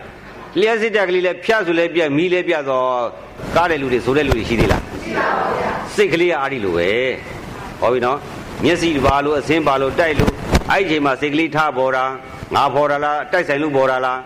[0.59, 2.87] လျှက်စစ်တက်ကလေးလည်းဖြတ်ဆိုလည်းပြက်မီးလည်းပြတ်တော့
[3.55, 6.89] ကားတဲ့လူတွေဆိုတဲ့လူတွေရှိသေးလားရှိပါပါဗျာစိတ်ကလေးကအားဒီလိုပဲ
[7.81, 8.17] ဟောပြီနော်
[8.63, 10.31] မျက်စိဘာလို့အစင်းဘာလို့တိုက်လို့
[10.71, 12.05] အဲ့ဒီချိန်မှာစိတ်ကလေးထားပေါ်တာ
[12.55, 14.19] ငါပေါ်တာလားတိုက်ဆိုင်လို့ပေါ်တာလား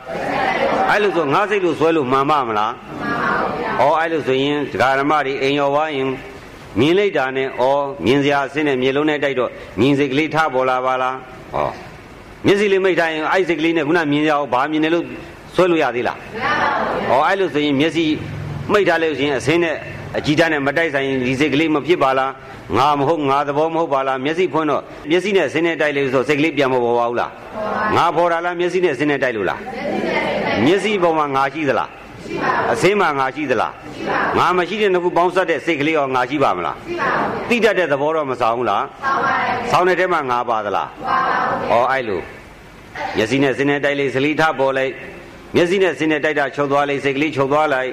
[0.90, 6.08] အဲ့လိုဆိုငါစိတ်လို့ဆွဲလို့မှန်ပါမလားမှန်ပါဗျာဟောအဲ့လိုဆိုရင်ဒကာဓမ္မတွေအိမ်ရောဝိုင်းရင်
[6.80, 7.50] မြင်လိုက်တာနဲ့ဩ
[8.06, 9.50] မြင်စရာအစင်းနဲ့မြေလုံးနဲ့တိုက်တော့
[9.80, 11.16] မြင်စိတ်ကလေးထားပေါ်လာပါလား
[11.54, 11.70] ဟော
[12.46, 15.06] မျက်စိလေးမိတ်ထားရင်အဲ့စိတ်ကလေးနဲ့ခုနမြင်ရအောင်ဘာမြင်တယ်လို့
[15.56, 18.06] ဆွဲလို့ရသေးလားမရပါဘူးဟောအဲ့လိုဆိုရင်မျက်စိ
[18.72, 19.76] မိတ်ထားလို့ရှိရင်အစင်းနဲ့
[20.18, 22.32] အကြည်တန်းနဲ့မတိုက်ဆိုင်ဒီစိတ်ကလေးမဖြစ်ပါလား
[22.78, 27.32] ငါမဟုတ်ငါသဘောမဟုတ်ပါလားမျက်စိဖွင့်တော့မျက်စိနဲ့စင်းနဲ့တိုက်လို့ဆိုစိတ်ကလေးပြန်မပေါ်ပါဘူးလား
[27.96, 29.60] ငါပေါ်တာလားမျက်စိနဲ့စင်းနဲ့တိုက်လို့လား
[30.66, 31.90] မျက်စိပေါ်မှာငါရှိသလား
[32.74, 33.74] အစင်းမှာငါရှိသလား
[34.38, 36.76] ငါမရှိတဲ့နှစ်ခုပေါင်းစပ်တဲ့စိတ်ကလေးရောငါရှိပါမလား
[37.50, 38.84] သိတတ်တဲ့သဘောတော့မဆောင်ဘူးလား
[39.72, 40.88] ဆောင်တဲ့ထဲမှာငါပါသလား
[41.72, 42.22] ဩအဲ့လို
[43.18, 44.92] မျက်စိနဲ့စင်းနဲ့တိုက်လိုက်စလီထပေါ်လိုက်
[45.56, 47.90] မျက်စိနဲ့စင်းနဲ့တိုက်တာချုပ်သွားလိုက်စိတ်ကလေးချုပ်သွားလိုက်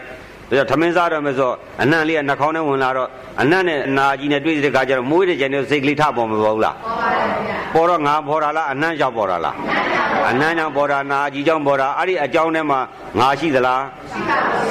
[0.57, 3.09] ဒါထမင်းစားတော့မယ်ဆိုအနံ့လေးကနှာခေါင်းထဲဝင်လာတော့
[3.42, 9.55] အနံ့နဲ့အနာကြီးနဲ့တွေ့တဲ့ခါကျတော့မွေးတဲ့ကျန်တဲ့စိတ်ကလေးထပေါ်မပေါ်ဘူးလားပေါ်ပါတယ်ဗျာပေါ်တော့ငါပေါ်တာလားအနံ့ကြောင့်ပေါ်တာလား
[10.30, 12.80] အနံ့ကြောင့်ပေါ်တာနာကြီးကြောင့်ပေါ်တာအဲ့ဒီအကြောင်းထဲမှာ
[13.18, 13.82] ငါရှိသလား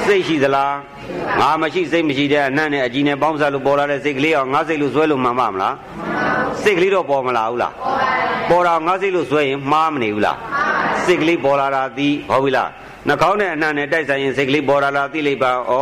[0.06, 0.72] စိတ်ရှိသလား
[1.40, 5.74] ငါမရှိစိတ်မရှိတဲ့အနံ့နဲ့အကြီးနဲ့ပေါင်းစားလို့ပေါ်လာတဲ့စိတ်ကလေးရောငါစိတ်လို့ဆွဲလို့မှန်ပါမလား
[6.62, 7.72] စိတ်ကလေးတော့ပေါ်မလာဘူးလား
[8.50, 10.36] ပေါ်တာငါစိတ်လို့ဆွဲရင်မှားမနေဘူးလား
[11.04, 12.68] စိတ်ကလေးပေါ်လာတာသည်ဟုတ်ပြီလား
[13.08, 15.72] နှာခေါင်းနဲ့အနှံ့နဲ့တိုက်ဆိုင်ရင်စိတ်ကလေးပေါ်လာလားသိလိုက်ပါဩ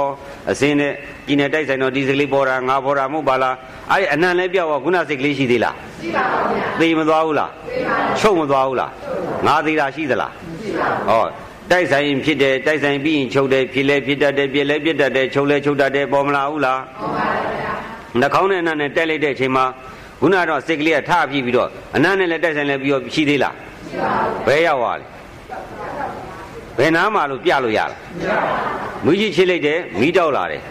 [0.50, 0.92] အစင်းနဲ့
[1.26, 3.54] ကြီးနဲ့တိုက်ဆိုင်တော့ဒီစိတ်ကလေးပေါ်တာငါပေါ်တာမဟုတ်ပါလား
[3.92, 8.90] အဲ့ဒီအနှံ့လည်းပြောက်တော့ခုနစိတ်ကလေးရှိသေးလားရှိပါပါဗျာသိမသွားဘူးလားသိပါပါချုပ်မသွားဘူးလား
[9.46, 11.28] ငါသေးတာရှိသလားရှိပါပါဩ
[11.70, 17.26] တိုက်ဆိုင်ရင်ဖြစ်တယ်တိုက်ဆိုင်ပြီးရင်ချုပ်တယ်ဖြစ်လဲဖြစ်တတ်တယ်ပြက်လဲပြက်တတ်တယ်ချုပ်လဲချုပ်တတ်တယ်ပေါ်မလာဘူးလားပေါ်ပါပါ
[17.60, 17.72] ဗျာ
[18.20, 19.64] နှာခေါင်းနဲ့အနှံ့နဲ့တိုက်လိုက်တဲ့အချိန်မှာ
[20.20, 23.54] ခုနကတော့စိတ်ကလေးကထပြီးပြီးတော့အနှံ့နဲ့လည်းတိုက်ဆိုင်လဲပြီးတော့ရှိသေးလား
[23.90, 25.06] ရှိပါဘူးဘယ်ရောက်သွားလဲ
[26.78, 27.92] ဘယ်နားမှာလို့ပြလို့ရလား
[29.04, 30.62] မူကြီးချစ်လိုက်တယ်မီးတောက်လာတယ်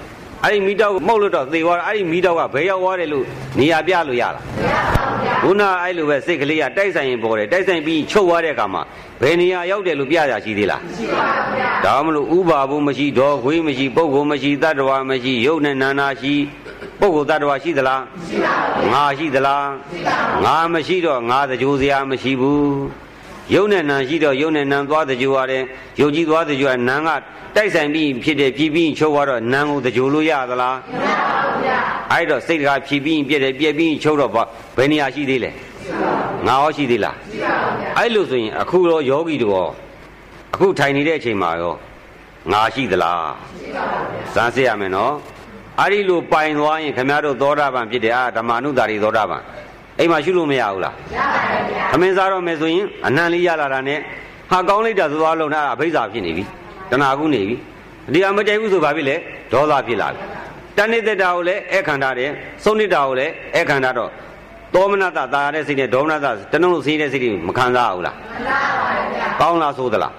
[0.44, 3.26] အဲ့ဒီမီးတောက်မှုတ်လို့တော့သေသွားအဲ့ဒီမီးတောက်ကဘယ်ရောက်သွားတယ်လို့
[3.60, 4.44] နေရာပြလို့ရလား
[5.44, 8.82] ခုနအဲ့လိုပဲစိတ်ကလေးကတိုက်ဆိုင်ရင်ပေါ်တယ်တိုက်ဆိုင်ပြီးချုပ်သွားတဲ့အခါမှာ
[9.22, 16.34] ဘယ်နေရာရောက်တယ်လို့ပြရရှိသေးလားမရှိပါဘူးဗျာဒါမှမလို့ဥပါဘူးမရှိဒေါ်ခွေးမရှိပုဂ္ဂိုလ်မရှိတတ္တဝါမရှိယုတ်နဲ့နာနာရှိ
[17.00, 23.05] ပုဂ္ဂိုလ်တ attva ရှိသလားမရှိပါဘူးငါရှိသလားမရှိပါဘူးငါမရှိတော့ငါတကြိုးစရာမရှိဘူး
[23.54, 25.64] ယုံနဲ့နံရှိတော့ယုံနဲ့နံသွားတကြိုရတယ်
[26.02, 27.10] ယုံကြည်သွားတကြိုရနံက
[27.56, 31.78] တိုက်ဆိုင်ပြီးဖြစ်တယ်ပြည်ပြီးချုပ်သွားတော့နံကိုတကြိုလို့ရသလားမရပါဘူးဗျာ
[32.12, 34.32] အဲ့တော့စိတ်တကာဖြည်ပြီးပြည့်တယ်ပြည့်ပြီးချုပ်တော့
[34.78, 35.52] ဘယ်နေရာရှိသေးလဲ
[36.48, 37.16] ငါရောရှိသေးလား
[37.98, 39.56] အဲ့လိုဆိုရင်အခုတော့ယောဂီတို့
[40.54, 41.74] အခုထိုင်နေတဲ့အချိန်မှာရော
[42.52, 43.26] ငါရှိသလား
[44.34, 45.14] စမ်းစစ်ရမယ်နော်
[45.80, 49.42] အဲ့ဒီလိုပိုင်သွားရင်ခင်ဗျားတို့သောတာပန်ဖြစ်တယ်အာဓမ္မနုတာရီသောတာပန်
[50.00, 54.00] အိမ်မှာရှုလို့မရဘူးလားရပါတယ်ဗျာခမင်းစားတော့မယ်ဆိုရင်အနံလေးရလာတာနဲ့
[54.52, 56.44] ဟာကောင်းလိုက်တာသွားလုံးတာအဘိဇာဖြစ်နေပြီ
[56.92, 57.56] တဏှာကုနေပြီ
[58.14, 59.16] ဒီအမကြိုက်ဘူးဆိုဘာဖြစ်လဲ
[59.52, 60.20] ဒေါသဖြစ်လာပြီ
[60.78, 62.30] တဏိတ္တာကိုလည်းအခန္ဓာတယ်
[62.64, 64.10] သုံးနိတ္တာကိုလည်းအခန္ဓာတော့
[64.74, 70.14] သောမနတတာရတဲ့စိတ်နဲ့ဒေါမနတတနှုံးလို့ဆင်းတဲ့စိတ်တွေမခံစားဘူးလားခံစားပါဗျာကောင်းလားဆိုသလား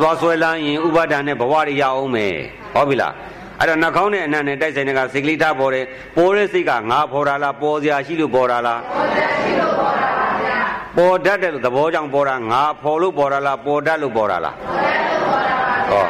[0.00, 2.34] သွားဆွဲလန်းရင်ဥပါဒဏ်နဲ့ဘဝတွေရအောင်မယ်
[2.74, 3.12] ဟုတ်ပြီလား
[3.60, 5.84] အဲ့တော့နှာခေါင်းနဲ့အနံ့နဲ့တိုက်ဆိုင်တဲ့ကစိတ်ကလေးထားပေါ်တယ်
[6.16, 10.58] ပေါ်တဲ့စိတ်ကငါပေါ်တာလားပေါ်စရာရှိလို့ပေါ်တာလားပေါ်စရာရှိလို့ပေါ်တာပါဗျာ
[10.96, 16.04] ပေါ်တတ်တယ်လို့သဘောကြောင့်ပေါ်တာငါပေါ်လို့ပေါ်တာလားပေါ်တတ်လို့ပေါ်တာလားပေါ်တတ်လို့ပေါ်တာပါဗျာဟော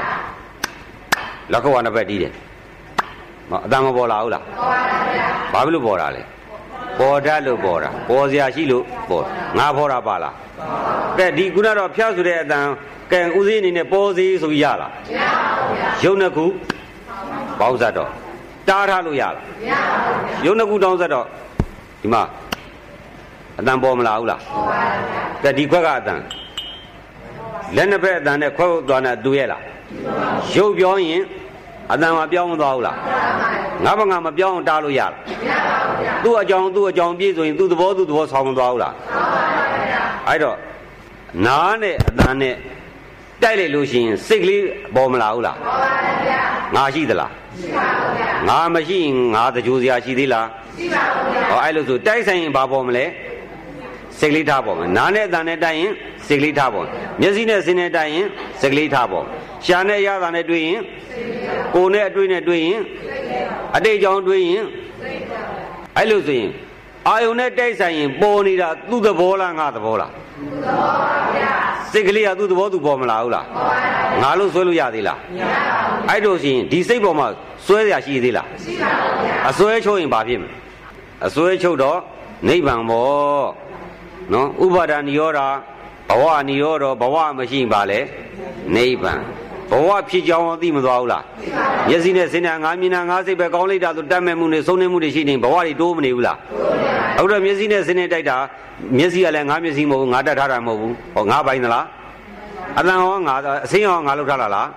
[1.53, 2.33] လက်ခွာနှစ်ဖက်တီးတယ်
[3.51, 4.81] မအတန်မပေါ်လာဘူးလားပေါ်ပါ
[5.15, 6.23] ဗျာဘာဖြစ်လို့ပေါ်တာလဲ
[6.99, 9.25] ပေါ်တတ်လို့ပေါ်တာပေါ်စရာရှိလို့ပေါ်
[9.59, 10.35] ငါပေါ်တာပါလား
[11.19, 12.67] ကဲဒီခုနတော့ဖျောက်ဆိုတဲ့အတန်
[13.13, 16.47] ကဲဦးစည်းအနေနဲ့ပေါ်စီဆိုပြီးရလားမရပါဘူးဗျာရုပ်နှစ်ခု
[17.61, 18.11] ပေါင်းစပ်တော့
[18.69, 19.39] တားထားလို့ရလားမ
[19.71, 21.27] ရပါဘူးရုပ်နှစ်ခုတောင်းစပ်တော့
[22.01, 22.23] ဒီမှာ
[23.59, 24.81] အတန်ပေါ်မလာဘူးလားပေါ်ပါ
[25.11, 26.21] ဗျာကဲဒီခွက်ကအတန်
[27.77, 29.63] လက်နှစ်ဖက်အတန်နဲ့ခွက်သွားနေတူရဲ့လား
[30.57, 31.23] ရုပ်ပြောရင်
[31.93, 32.97] အတန်မပြောင်းမသွားဘူးလား
[33.85, 35.15] ငါဘငါမပြောင်းတားလို့ရလားမ
[35.51, 40.57] ရပါဘူးဗျာသူ့အကြောင်းသူ့အကြောင်းပြည့်ဆိုရင်သူ့သဘောသူ့သဘောဆောင်းမသွားဘူးလားဆောင်းပါပါဗျာအဲ့တော့
[41.47, 42.55] နားနဲ့အတန်နဲ့
[43.43, 44.63] တိုက်လိုက်လို့ရှိရင်စိတ်ကလေး
[44.95, 45.93] ပေါ်မလာဘူးလားပေါ်ပါ
[46.27, 46.41] ဗျာ
[46.77, 47.31] ငါရှိသလား
[47.61, 50.47] ရှိပါဘူးဗျာငါမရှိရင်ငါတကြိုးစရာရှိသေးလား
[50.79, 53.07] ရှိပါဘူးဗျာဟောအဲ့လိုဆိုတိုက်ဆိုင်ရင်ဘာပေါ်မလဲ
[54.19, 55.93] စိတ်ကလေးထားပေါ်မယ်နားနဲ့အတန်နဲ့တိုက်ရင်
[56.27, 56.87] စိတ်ကလေးထားပေါ်
[57.21, 58.27] မျက်စိနဲ့စင်းနဲ့တိုက်ရင်
[58.61, 59.25] စိတ်ကလေးထားပေါ်
[59.67, 60.81] ရှာနဲ့ရတာနဲ့တွေ့ရင်
[61.75, 62.81] ကိုယ်နဲ့အတွေ့နဲ့တွေ့ရင်
[63.77, 64.65] အတိတ်ကြောင့်တွေ့ရင်
[65.97, 66.51] အဲ့လိုဆိုရင်
[67.09, 71.55] အာယုန်နဲ့တိုက်ဆိုင်ရင်ပေါ်နေတာသူ့သဘောလားငါသဘောလားသူ့သဘောပါဗျာ
[71.93, 77.27] စိတ်ကလေးကသူ့သဘောသူပေါ်မလာဘူးလားပေါ်ပါဗျာငါလို့ဆွဲလို့ရသေးလားမရပါဘူးအဲ့တို့ရှင်ဒီစိတ်ပေါ်မှာ
[77.67, 80.51] ဆွဲရရှိသေးလားမရှိပါဘူးဗျာအစွဲချုပ်ရင်ဘာဖြစ်မလဲ
[81.27, 81.99] အစွဲချုပ်တော့
[82.49, 83.49] နိဗ္ဗာန်ပေါ့
[84.33, 85.41] နော်ဥပါဒာနိရောဓ
[86.09, 88.01] ဘဝနိရောဓဘဝမရှိရင်ဘာလဲ
[88.75, 89.21] နိဗ္ဗာန်
[89.71, 91.25] ဘဝဖြစ်ကြောင်းသိမသွားဘူးလား
[91.89, 96.39] မျက်စိနဲ့စင်နာငါမြင်တာငါစိတ်ပဲကောင်းလိုက်တာဆိုတတ်မဲ့မှုနဲ့ဆုံးနေမှုတွေရှိနေဘဝတွေတိုးမနေဘူးလား
[97.17, 98.37] ဟုတ်တယ်မျက်စိနဲ့စင်နေတိုက်တာ
[98.99, 101.85] မျက်စိကလည်းငါမျက်စိမဟုတ်ဘူးငါတတ်ထားတာမဟုတ်ဘူးဟောငါပိုင်သလား
[102.79, 104.69] အတန်ဟောငါအစင်းဟောငါလောက်ထားတာလား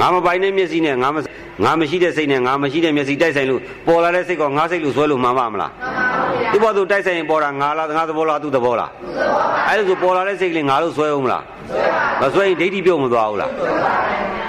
[0.00, 1.18] ငါမပိုင်တဲ့မျက်စိနဲ့ငါမ
[1.64, 6.00] ငါမရှိတဲ့စိတ်နဲ့ငါမရှိတဲ့မျက်စိတိုက်ဆိုင်လို့ပေါ်လာတဲ့စိတ်ကငါစိတ်လို့ဆွဲလို့မှန်ပါမလားမှန်ပါ
[6.40, 13.92] ဗျာသူ့ဘောသူတိုက်ဆိုင်ရင်ပေါ်တာငါလားငါသဘောလားသူ့သဘောလားသူ့သဘောပါအဲ့ဒါဆိုပေါ်လာတဲ့စိတ်ကလေးငါလို့ဆွဲအောင်မလားဆွဲပါမဆွဲရင်ဒိဋ္ဌိပြုတ်မသွားဘူးလားဆွဲပါ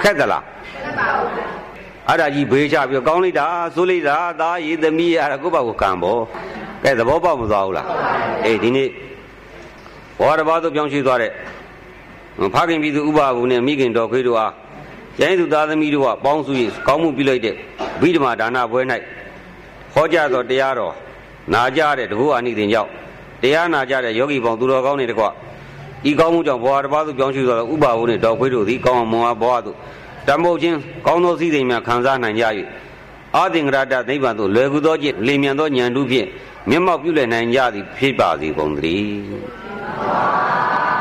[0.02, 0.42] ခက်သလား
[0.82, 1.28] ခက်ပါဘူး
[2.08, 6.20] အဲ့ဒါကြီးဘေးချပြီးကောင်းလိုက်တာစိုးလိုက်တာသားရည်သမီးရအဲ့ဒါကိုယ့်ဘာကိုကံပေါ့
[6.84, 7.86] ကဲသဘောပေါက်မသွားဘူးလား
[8.44, 8.88] အေးဒီနေ့
[10.18, 11.32] ဘောရဘာသို့ပြောင်းရွှေ့သွားတဲ့
[12.54, 14.52] ဖခင်ပြည်သူဥပဘုံနဲ့မိခင်တော်ခွေးတို့အား
[15.18, 16.52] ကျိုင်းသူသားသမီးတို့ကပေါင်းစု၍
[16.86, 17.54] ကောင်းမှုပြုလိုက်တဲ့
[18.00, 18.80] ဗိဓမာဒါနပွဲ၌
[19.94, 20.94] ဟောကြားသောတရားတော်
[21.52, 22.90] နာကြတဲ့တကူအာနိသင်ကြောင့်
[23.42, 25.24] တရားနာကြတဲ့ယောဂီပေါင်းသူတော်ကောင်းတွေတကွ
[26.10, 29.76] ဤကောင်းမှုကြောင့်ဘဝတစ်ပါးသို့ပြောင်းရွှေ့သောဥပဘုံနှင့်တော်ခွေးတို့သည်ကောင်းအောင်မွန်အားဘဝသို့
[30.28, 32.44] တမ္မောချင်းကောင်းသောစည်းစိမ်များခံစားနိုင်ကြ၍
[33.36, 36.28] အာသင်္ကရတနိဗ္ဗာန်သို့လွယ်ကူသောจิตလင်မြန်သောဉာဏ်ဓုဖြင့်
[36.70, 40.93] မျက်မှောက်ပြုလည်နိုင်ကြသည်ဖြစ်ပါစေကုန်သတည်း